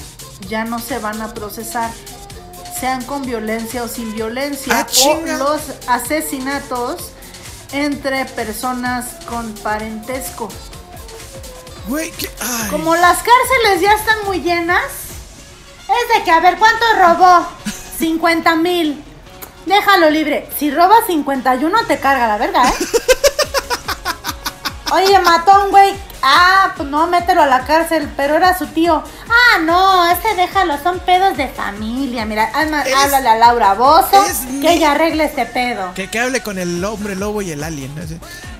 [0.49, 1.91] ya no se van a procesar.
[2.79, 4.73] Sean con violencia o sin violencia.
[4.75, 7.11] Ah, o los asesinatos
[7.73, 10.49] entre personas con parentesco.
[12.71, 15.06] Como las cárceles ya están muy llenas,
[16.03, 17.47] es de que a ver cuánto robó.
[17.99, 19.03] 50 mil.
[19.65, 20.49] Déjalo libre.
[20.57, 22.73] Si robas 51 te carga la verga, ¿eh?
[24.93, 25.93] Oye, matón, güey.
[26.21, 29.03] Ah, pues no, mételo a la cárcel, pero era su tío.
[29.29, 32.25] Ah, no, este déjalo, son pedos de familia.
[32.25, 34.25] Mira, alma- Es- háblale a Laura Bozo
[34.61, 35.93] que ella arregle este pedo.
[35.93, 37.93] Que, que hable con el hombre lobo y el alien.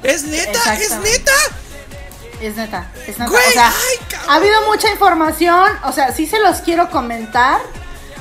[0.03, 0.75] ¿Es neta?
[0.75, 1.31] ¿Es neta?
[2.41, 3.31] Es neta, es neta.
[3.31, 5.71] Güey, o sea, ay, ha habido mucha información.
[5.85, 7.59] O sea, sí se los quiero comentar.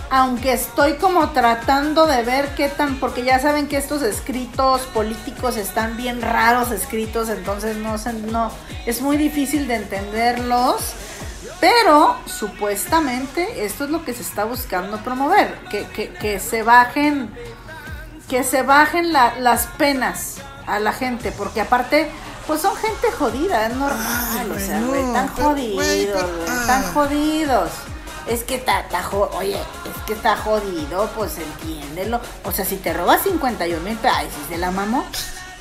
[0.08, 2.98] Aunque estoy como tratando de ver qué tan.
[3.00, 7.28] Porque ya saben que estos escritos políticos están bien raros escritos.
[7.28, 7.96] Entonces no.
[8.30, 8.50] No.
[8.86, 10.76] Es muy difícil de entenderlos.
[11.60, 15.58] Pero supuestamente esto es lo que se está buscando promover.
[15.70, 17.30] Que, que, que se bajen.
[18.28, 20.36] Que se bajen la- las penas
[20.66, 21.32] a la gente.
[21.32, 22.10] Porque aparte.
[22.46, 23.98] Pues son gente jodida, es normal,
[24.38, 25.02] Ay, o sea, no, güey,
[25.34, 26.90] pero, jodidos, güey, pero- güey, ah.
[26.94, 27.70] jodidos.
[28.28, 28.84] Es que está,
[29.34, 32.20] oye, es que está jodido, pues entiéndelo.
[32.44, 35.04] O sea, si te robas 51 mil ay, si se la mamó.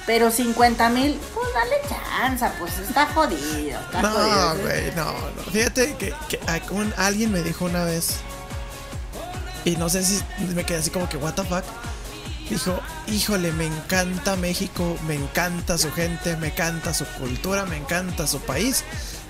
[0.08, 4.56] Pero 50 mil, pues dale chance, pues está jodido, está No, jodido.
[4.62, 5.52] güey, no, no.
[5.52, 6.40] Fíjate que, que
[6.98, 8.18] alguien me dijo una vez.
[9.64, 10.24] Y no sé si
[10.54, 11.64] me quedé así como que, ¿What the fuck?
[12.50, 18.28] Dijo, híjole, me encanta México, me encanta su gente, me encanta su cultura, me encanta
[18.28, 18.84] su país.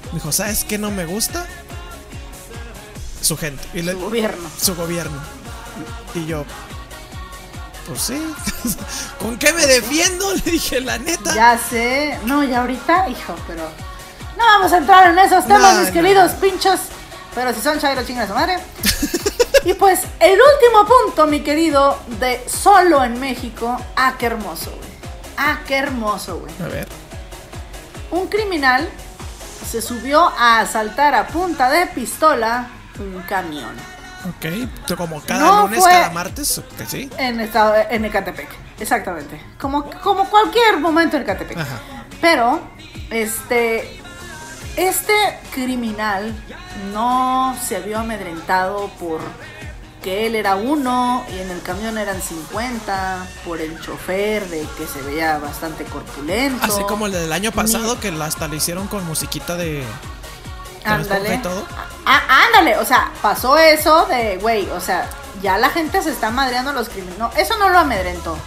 [0.08, 1.46] Me dijo, ¿sabes qué no me gusta?
[3.22, 3.64] Su gente.
[3.74, 4.50] Y le- Su gobierno.
[4.62, 5.18] su gobierno.
[6.14, 6.46] Y yo,
[7.88, 8.22] pues sí.
[9.20, 10.34] ¿Con qué me defiendo?
[10.34, 11.34] Le dije, la neta.
[11.34, 13.64] Ya sé, no, y ahorita, hijo, pero
[14.38, 15.94] no vamos a entrar en esos temas, No, mis no.
[15.94, 16.80] queridos pinchos.
[17.34, 18.58] Pero si son chairo, chingan a su madre.
[19.66, 23.76] y pues, el último punto, mi querido, de solo en México.
[23.96, 24.90] Ah, qué hermoso, güey.
[25.38, 26.54] Ah, qué hermoso, güey.
[26.64, 26.88] A ver.
[28.12, 28.88] Un criminal
[29.70, 33.74] se subió a asaltar a punta de pistola un camión
[34.30, 34.96] Ok.
[34.98, 36.62] Como cada No lunes, fue- cada martes.
[36.78, 37.10] Que sí.
[37.18, 38.48] en estado en Ecatepec.
[38.80, 39.40] Exactamente.
[39.60, 41.58] Como, como cualquier momento en Ecatepec.
[41.58, 41.80] Ajá.
[42.22, 42.60] Pero,
[43.12, 44.02] este.
[44.76, 45.14] Este
[45.54, 46.34] criminal
[46.94, 49.20] no se vio amedrentado por
[50.04, 54.86] que él era uno y en el camión eran 50, por el chofer de que
[54.86, 56.64] se veía bastante corpulento.
[56.64, 59.84] Así como el del año pasado, Ni- que hasta le hicieron con musiquita de.
[60.84, 61.38] Ándale.
[61.40, 61.66] todo.
[62.06, 65.10] Ah, ándale, o sea, pasó eso de, güey, o sea,
[65.42, 67.18] ya la gente se está madreando a los criminales.
[67.18, 68.38] No, eso no lo amedrentó.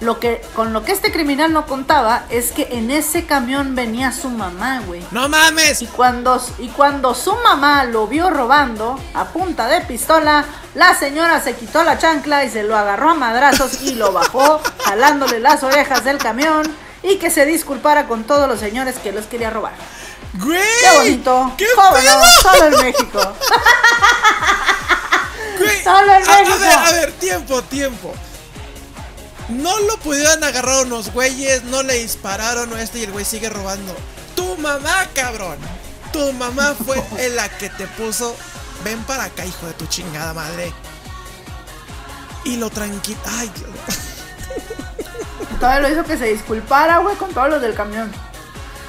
[0.00, 4.12] Lo que, con lo que este criminal no contaba es que en ese camión venía
[4.12, 5.02] su mamá, güey.
[5.10, 5.80] ¡No mames!
[5.80, 10.44] Y cuando, y cuando su mamá lo vio robando a punta de pistola,
[10.74, 14.60] la señora se quitó la chancla y se lo agarró a madrazos y lo bajó,
[14.84, 16.70] jalándole las orejas del camión
[17.02, 19.72] y que se disculpara con todos los señores que los quería robar.
[20.34, 20.60] ¡Güey!
[20.82, 21.52] ¡Qué bonito!
[21.56, 21.66] ¡Qué.
[22.42, 23.20] Solo en México.
[25.58, 26.58] Güey, Solo en a, a México.
[26.60, 28.14] ver, a ver, tiempo, tiempo.
[29.48, 33.48] No lo pudieron agarrar unos güeyes, no le dispararon o este y el güey sigue
[33.48, 33.94] robando.
[34.34, 35.56] Tu mamá, cabrón.
[36.12, 38.36] Tu mamá fue en la que te puso.
[38.84, 40.72] Ven para acá, hijo de tu chingada madre.
[42.44, 43.18] Y lo tranquilo.
[43.26, 43.70] Ay, Dios.
[45.60, 48.12] Todavía lo hizo que se disculpara, güey, con todos los del camión.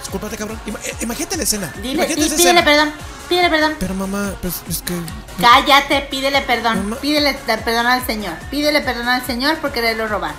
[0.01, 0.59] Discúlpate, cabrón.
[0.65, 1.73] Ima- eh, imagínate la escena.
[1.77, 2.65] Dile, imagínate y esa pídele escena.
[2.65, 2.93] perdón,
[3.27, 3.73] pídele perdón.
[3.79, 4.93] Pero mamá, pues es que.
[5.39, 6.77] Cállate, pídele perdón.
[6.77, 6.95] Mamá.
[6.97, 8.33] Pídele perdón al Señor.
[8.49, 10.33] Pídele perdón al Señor por quererlo robar.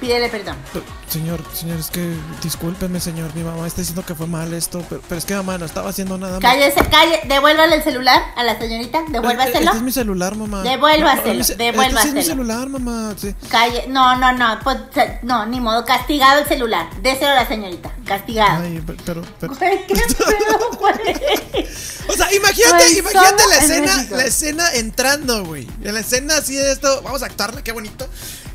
[0.00, 0.56] Pídele perdón.
[0.72, 3.34] Pero, Señor, señor, es que discúlpeme, señor.
[3.34, 5.90] Mi mamá está diciendo que fue mal esto, pero, pero es que mamá no estaba
[5.90, 6.38] haciendo nada.
[6.38, 7.20] Cállese, calle.
[7.26, 8.98] Devuélvale el celular a la señorita.
[8.98, 9.58] Eh, Devuélvaselo.
[9.66, 10.62] Este es mi celular, mamá.
[10.62, 11.98] Devuélvaselo, No, devuélvaselo.
[11.98, 13.14] Este es mi celular, mamá.
[13.16, 13.34] Sí.
[13.48, 13.86] Calle.
[13.88, 14.58] No, no, no.
[14.62, 14.76] Pues,
[15.22, 15.84] no, ni modo.
[15.84, 16.88] Castigado el celular.
[17.02, 17.92] Déselo a la señorita.
[18.06, 18.62] Castigado.
[18.62, 19.54] Ay, pe- pero, pero.
[19.58, 19.84] ¿qué
[20.18, 21.66] pedo, güey?
[22.08, 25.66] O sea, imagínate, Güey, imagínate la en escena, la escena entrando, güey.
[25.82, 28.06] En la escena así de esto, vamos a actuarla, qué bonito.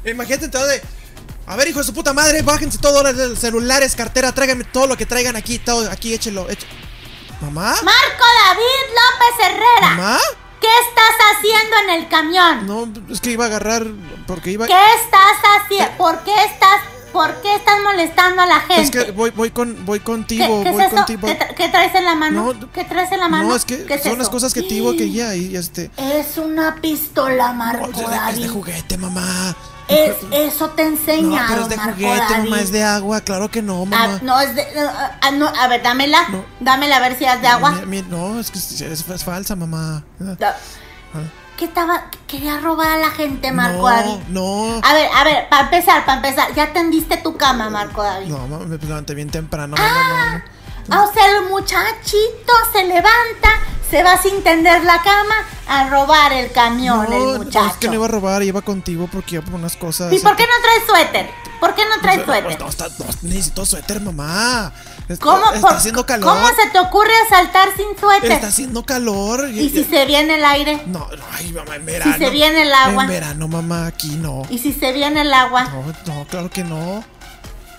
[0.05, 0.81] Imagínate entrando de.
[1.47, 4.87] A ver, hijo de su puta madre, bájense todo ahora de celulares, cartera, tráiganme todo
[4.87, 6.73] lo que traigan aquí, todo, aquí, échelo, échelo.
[7.41, 7.75] ¿Mamá?
[7.83, 9.89] Marco David López Herrera.
[9.95, 10.19] ¿Mamá?
[10.59, 12.65] ¿Qué estás haciendo en el camión?
[12.65, 13.85] No, es que iba a agarrar,
[14.25, 14.65] porque iba...
[14.65, 15.95] ¿Qué estás haciendo?
[15.97, 16.81] ¿Por qué estás,
[17.15, 18.81] por qué estás molestando a la gente?
[18.81, 21.27] Es que voy, voy con, voy ¿Qué, contigo, qué voy es contigo.
[21.27, 22.53] ¿Qué, tra- qué traes en la mano?
[22.53, 23.47] No, ¿Qué traes en la mano?
[23.49, 25.89] No, es que ¿Qué es son las cosas que te digo que ya, y este...
[25.97, 28.49] Es una pistola, Marco No, es de- es de David.
[28.49, 29.55] juguete, mamá.
[29.87, 32.53] Es, eso te No, enseñado, pero es de Marco juguete, mamá, David.
[32.63, 34.19] es de agua, claro que no, Ah, mamá.
[34.23, 34.63] no, es de.
[34.79, 36.27] ah, ah, no, a ver, dámela.
[36.59, 37.71] Dámela a ver si es de agua.
[37.85, 40.03] Mi- mi- no, es que es, falsa, mamá.
[40.19, 40.57] Da-
[41.57, 42.05] ¿Qué estaba?
[42.27, 44.17] Quería robar a la gente, Marco no, David.
[44.27, 44.81] no.
[44.83, 48.27] A ver, a ver, para empezar, para empezar, ya tendiste tu cama, Marco David.
[48.27, 50.41] No, me levanté bien temprano, Ah,
[50.87, 53.49] no, o sea, el muchachito se levanta,
[53.89, 55.35] se va sin tender la cama
[55.67, 57.67] a robar el camión, el muchacho.
[57.67, 60.11] es que no iba a robar, iba contigo porque iba por unas cosas.
[60.11, 61.29] ¿Y por qué no traes suéter?
[61.61, 62.67] ¿Por qué no traes Pues, suéter?
[62.67, 64.73] está- no, necesito suéter, mamá.
[65.19, 66.33] ¿Cómo, está por- haciendo calor.
[66.33, 68.31] ¿Cómo se te ocurre asaltar sin suéter?
[68.31, 69.49] Está haciendo calor.
[69.49, 70.81] ¿Y si se viene el aire?
[70.87, 72.17] No, no, ay, mamá, en verano.
[72.17, 73.03] se viene el agua.
[73.03, 74.41] En verano, mamá, aquí no.
[74.49, 75.65] ¿Y si se viene el agua?
[75.65, 75.83] No,
[76.13, 77.03] no, claro que no.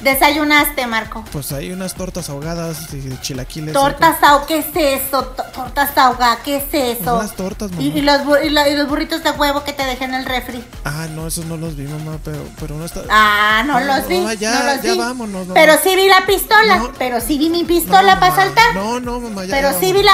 [0.01, 1.25] Desayunaste, Marco.
[1.33, 3.73] Pues hay unas tortas ahogadas y chilaquiles.
[3.73, 5.23] Tortas ahogadas, ¿qué es eso?
[5.25, 7.17] To- Tortas ahogadas, ¿qué es eso?
[7.17, 7.83] Unas tortas, mamá.
[7.83, 10.15] y, y los, bu- y, la- y los burritos de huevo que te dejé en
[10.15, 10.63] el refri.
[10.85, 13.03] Ah, no, esos no los vi, mamá, pero, pero uno está.
[13.11, 14.21] Ah, no, No, los vi.
[14.21, 14.99] no, ya, no los ya vi.
[14.99, 15.55] vámonos, mamá.
[15.55, 16.77] Pero sí vi la pistola.
[16.77, 16.93] No.
[16.99, 18.75] Pero sí vi mi pistola para saltar.
[18.75, 19.57] No, no, mamá, ya.
[19.57, 20.13] pero ya sí vi la.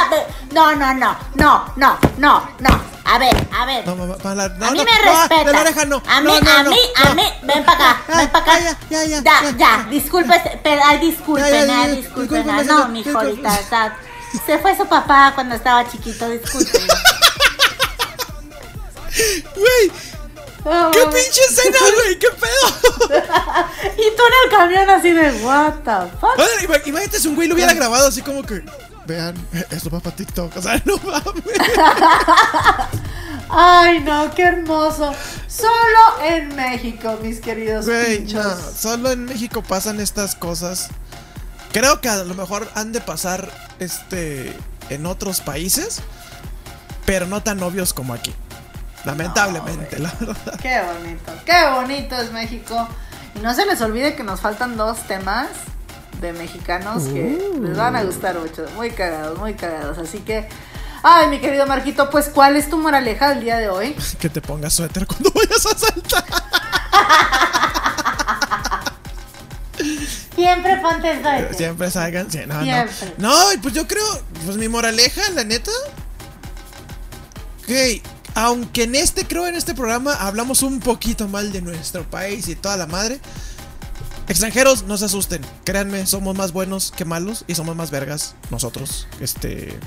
[0.55, 2.91] No, no, no, no, no, no, no.
[3.05, 3.87] A ver, a ver.
[3.87, 4.49] No, mamá, para la.
[4.51, 5.45] No, a mí no, me respeta.
[5.45, 6.03] de la oreja no.
[6.07, 7.23] A mí, a mí, a mí.
[7.43, 8.79] Ven para acá, ven para acá.
[8.91, 9.87] ya, ya, ya, Ya, ya.
[9.91, 10.33] disculpe,
[10.85, 12.67] ay, disculpen, ay, disculpen.
[12.67, 13.97] No, mi ahorita, está-
[14.47, 16.81] Se fue su papá cuando estaba chiquito, disculpen.
[19.55, 19.91] Güey,
[20.93, 23.13] qué pinche escena, güey, qué pedo.
[23.99, 26.87] Y tú en el camión así de, what the fuck.
[26.87, 28.63] Imagínate si un güey lo hubiera grabado así como que.
[29.07, 29.35] Vean,
[29.71, 30.57] esto va para TikTok.
[30.57, 31.45] O sea, no mames.
[33.49, 35.13] Ay, no, qué hermoso.
[35.47, 38.45] Solo en México, mis queridos Güey, pinchos.
[38.45, 40.89] no, solo en México pasan estas cosas.
[41.73, 44.57] Creo que a lo mejor han de pasar este
[44.89, 46.01] en otros países,
[47.05, 48.35] pero no tan obvios como aquí.
[49.05, 50.59] Lamentablemente, la verdad.
[50.61, 52.89] Qué bonito, qué bonito es México.
[53.35, 55.49] Y no se les olvide que nos faltan dos temas
[56.21, 58.67] de mexicanos que les van a gustar mucho.
[58.77, 59.99] Muy cagados, muy cagados.
[59.99, 60.49] Así que,
[61.03, 63.97] ay, mi querido Marquito, pues, ¿cuál es tu moraleja del día de hoy?
[64.19, 66.25] Que te pongas suéter cuando vayas a saltar.
[70.35, 71.55] Siempre ponte suéter.
[71.55, 72.31] Siempre salgan.
[72.31, 72.63] sí, no, no.
[72.63, 73.15] Siempre.
[73.19, 75.71] No, y pues yo creo, pues mi moraleja, la neta.
[77.67, 78.03] Que
[78.35, 82.55] aunque en este, creo en este programa hablamos un poquito mal de nuestro país y
[82.57, 83.21] toda la madre.
[84.33, 85.43] Extranjeros, no se asusten.
[85.64, 89.07] Créanme, somos más buenos que malos y somos más vergas nosotros.
[89.20, 89.78] Este.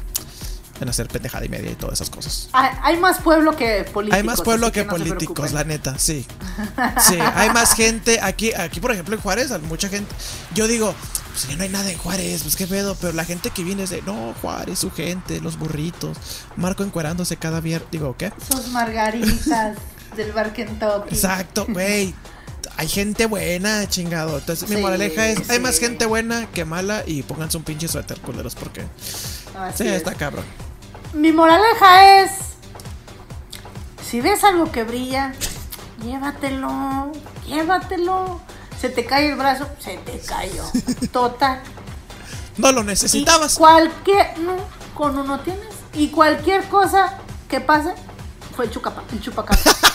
[0.79, 2.49] En hacer pendejada y media y todas esas cosas.
[2.51, 4.17] Hay, más pueblo que políticos.
[4.17, 6.27] Hay más pueblo que, no políticos, la neta, sí.
[6.99, 10.13] Sí, hay más gente aquí, aquí por ejemplo en Juárez, hay mucha gente.
[10.53, 10.93] Yo digo,
[11.31, 13.83] pues ya no hay nada en Juárez, pues qué pedo, pero la gente que viene
[13.83, 16.17] es de, no, Juárez, su gente, los burritos,
[16.57, 18.33] Marco encuerándose cada viernes, digo, ¿qué?
[18.45, 19.77] Sus margaritas
[20.17, 21.15] del bar Kentucky.
[21.15, 22.13] Exacto, güey.
[22.77, 24.37] Hay gente buena, chingado.
[24.37, 28.19] Entonces, mi moraleja es: hay más gente buena que mala y pónganse un pinche suéter,
[28.19, 28.81] culeros, porque.
[29.57, 29.95] Así Sí, es.
[29.95, 30.43] está cabrón.
[31.13, 32.31] Mi moraleja es:
[34.09, 35.33] si ves algo que brilla,
[36.03, 37.11] llévatelo,
[37.47, 38.41] llévatelo.
[38.79, 40.63] Se te cae el brazo, se te cayó.
[41.13, 41.61] Total.
[42.57, 43.55] No lo Y necesitabas.
[43.55, 44.57] cualquier, no,
[44.93, 45.73] con uno tienes.
[45.93, 47.17] Y cualquier cosa
[47.49, 47.93] que pase,
[48.55, 49.03] fue el chupacapa.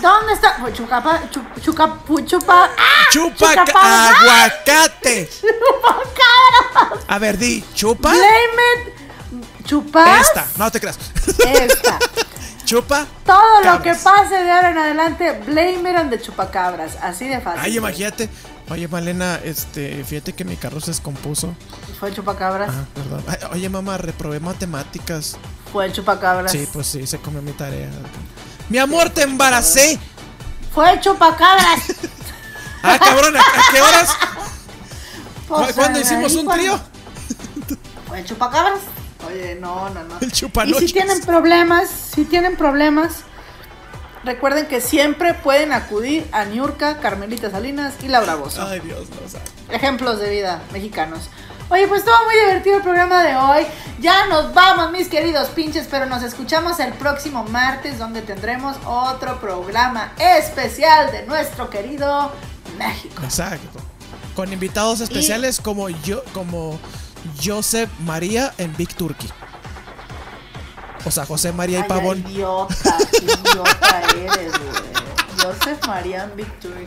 [0.00, 0.58] ¿Dónde está?
[0.60, 3.06] Fue chucapa, chu, chuca, pu- chupa, ¡ah!
[3.12, 5.28] ¡Chupa aguacate!
[5.40, 7.04] Chupacabra.
[7.08, 8.10] A ver, di, chupa.
[8.10, 9.66] Blame it.
[9.66, 10.20] Chupas.
[10.28, 10.98] Esta, no te creas.
[11.38, 11.98] Esta.
[12.64, 13.06] Chupa.
[13.24, 13.98] Todo lo que cabras.
[14.02, 16.96] pase de ahora en adelante, blame it on the chupacabras.
[17.00, 17.60] Así de fácil.
[17.64, 18.28] Ay, imagínate.
[18.68, 21.54] Oye, Malena, este, fíjate que mi carro se descompuso.
[22.00, 22.70] Fue el chupacabras.
[22.72, 23.24] Ah, perdón.
[23.28, 25.36] Ay, oye, mamá, reprobé matemáticas.
[25.72, 26.50] Fue el chupacabras.
[26.50, 27.88] Sí, pues sí, se comió mi tarea.
[28.68, 29.98] Mi amor, te embaracé.
[30.74, 31.80] Fue chupacabras.
[32.82, 34.08] Ah, cabrón, ¿a, a qué horas?
[35.48, 36.80] Pues, ¿Cuándo eh, hicimos un cuando- trío?
[38.08, 38.80] Fue chupacabras.
[39.28, 40.18] Oye, no, no, no.
[40.20, 40.88] El Y chupanoches.
[40.88, 43.18] si tienen problemas, si tienen problemas,
[44.24, 48.66] recuerden que siempre pueden acudir a Niurka, Carmelita Salinas y Laura Bozo.
[48.66, 49.40] Ay, Dios, no, o sea.
[49.70, 51.30] Ejemplos de vida mexicanos.
[51.68, 53.66] Oye, pues estuvo muy divertido el programa de hoy.
[53.98, 59.40] Ya nos vamos, mis queridos pinches, pero nos escuchamos el próximo martes donde tendremos otro
[59.40, 62.30] programa especial de nuestro querido
[62.78, 63.22] México.
[63.24, 63.80] Exacto.
[64.34, 66.78] Con invitados especiales como yo, como
[67.42, 69.30] Joseph María en Big Turkey.
[71.04, 72.24] O sea, José María y Ay, Pavón.
[72.28, 74.96] Idiota, qué idiota eres, güey.
[75.42, 76.86] Joseph Marian Victory.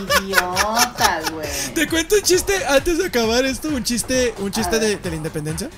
[0.00, 1.48] Idiota, güey.
[1.74, 5.16] Te cuento un chiste antes de acabar esto, un chiste, un chiste de, de la
[5.16, 5.68] independencia.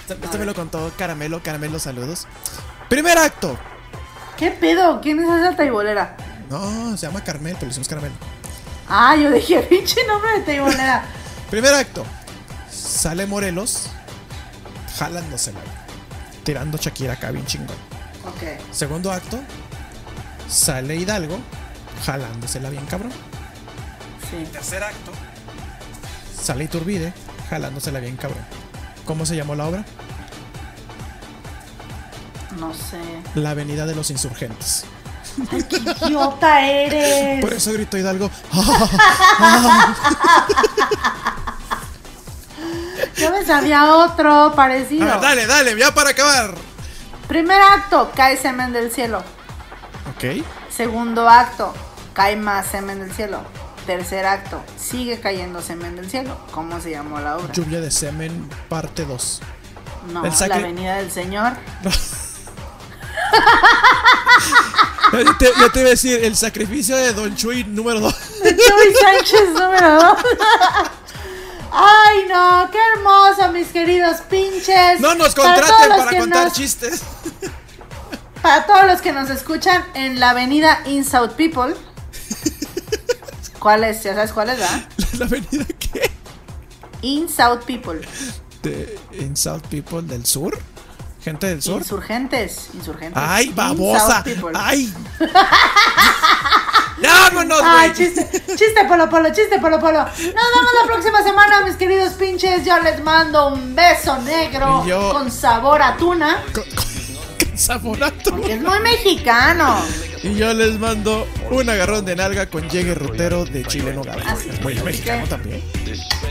[0.00, 2.26] Este, este me lo contó Caramelo, Caramelo, saludos.
[2.88, 3.58] Primer acto.
[4.36, 5.00] ¿Qué pedo?
[5.00, 6.16] ¿Quién es esa taibolera?
[6.48, 8.14] No, se llama Carmel, pero le hicimos Caramelo.
[8.88, 11.04] Ah, yo dije, pinche nombre de taibolera.
[11.50, 12.04] Primer acto.
[12.70, 13.88] Sale Morelos
[14.98, 15.60] jalándosela.
[16.44, 17.76] Tirando Shakira acá bien chingón.
[18.26, 18.72] Ok.
[18.72, 19.38] Segundo acto.
[20.48, 21.38] Sale Hidalgo
[22.04, 23.12] jalándosela bien cabrón.
[24.30, 24.48] Sí.
[24.52, 25.12] Tercer acto.
[26.40, 27.12] Sale Iturbide
[27.50, 28.44] jalándosela bien cabrón.
[29.04, 29.84] ¿Cómo se llamó la obra?
[32.58, 33.00] No sé.
[33.34, 34.84] La Avenida de los Insurgentes.
[35.50, 37.40] Ay, qué idiota eres.
[37.40, 38.30] Por eso gritó Hidalgo.
[43.16, 45.06] Yo me sabía otro parecido.
[45.06, 46.54] Ver, dale, dale, ya para acabar.
[47.28, 49.22] Primer acto, cae semen del cielo.
[50.14, 50.44] Ok.
[50.70, 51.74] Segundo acto,
[52.12, 53.42] cae más semen del cielo.
[53.86, 56.36] Tercer acto, sigue cayendo semen del cielo.
[56.52, 57.52] ¿Cómo se llamó la obra?
[57.52, 59.40] Lluvia de semen, parte 2.
[60.12, 61.52] No, El la venida del Señor.
[65.12, 68.14] Yo te, yo te iba a decir, el sacrificio de Don Chuy número 2.
[68.42, 70.18] Chuy Sánchez número 2.
[71.72, 75.00] Ay, no, qué hermoso, mis queridos pinches.
[75.00, 77.02] No nos contraten para contar nos- chistes.
[78.42, 81.74] Para todos los que nos escuchan en la avenida In South People.
[83.60, 84.02] ¿Cuál es?
[84.02, 84.82] ¿Ya sabes cuál es, verdad?
[85.18, 86.10] ¿La avenida qué?
[87.02, 88.00] In South People.
[88.62, 90.58] De, en South People del sur.
[91.22, 91.78] Gente del sur.
[91.82, 92.68] Insurgentes.
[92.74, 93.22] Insurgentes.
[93.22, 94.24] ¡Ay, In babosa!
[94.54, 94.92] ¡Ay!
[97.02, 97.98] ¡Ya vámonos, Ay, güey!
[98.14, 99.98] chiste, chiste polo polo, chiste polo polo.
[100.02, 102.64] Nos vemos la próxima semana, mis queridos pinches.
[102.64, 106.42] Yo les mando un beso negro yo- con sabor a tuna.
[106.54, 108.30] Con, con- con sabonato.
[108.30, 109.78] Porque es muy mexicano.
[110.22, 114.22] Y yo les mando un agarrón de nalga con llegue rutero de Chile Nogada.
[114.26, 115.62] Así Es muy mexicano también.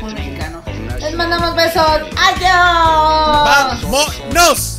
[0.02, 0.62] Muy mexicano.
[1.00, 1.84] Les mandamos besos.
[2.18, 3.82] Adiós.
[3.82, 4.78] ¡Vámonos!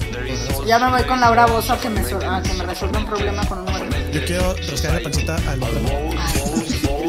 [0.66, 3.06] Ya me voy con Laura Bozo a que me, sol- a que me resuelva un
[3.06, 4.10] problema con un número.
[4.12, 5.80] Yo quiero rascar la pancita al otro.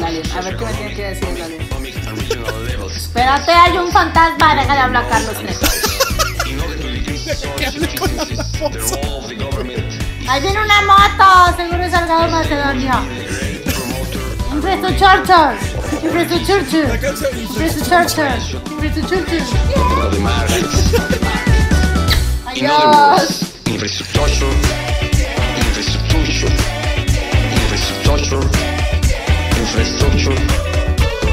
[0.00, 1.58] Dale, a ver qué me tiene que decir, dale.
[2.96, 4.54] Espérate, hay un fantasma.
[4.56, 5.66] Deja de hablar, Carlos Trejo.
[10.28, 11.56] Ahí viene una moto.
[11.56, 12.92] Seguro es Salgado Macedonio.
[14.52, 15.56] Infraestructure.
[16.02, 16.86] Infraestructure.
[17.40, 18.30] Infraestructure.
[18.70, 19.46] Infraestructure.
[22.46, 23.42] Adiós.
[23.66, 24.52] Infrastructure,
[25.56, 26.52] infrastructure,
[27.56, 28.42] infrastructure,
[29.58, 30.36] infrastructure,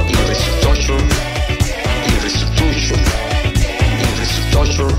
[0.08, 1.00] infrastructure,
[2.08, 3.00] infrastructure,
[4.00, 4.92] infrastructure,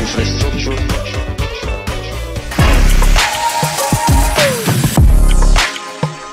[0.00, 1.11] infrastructure.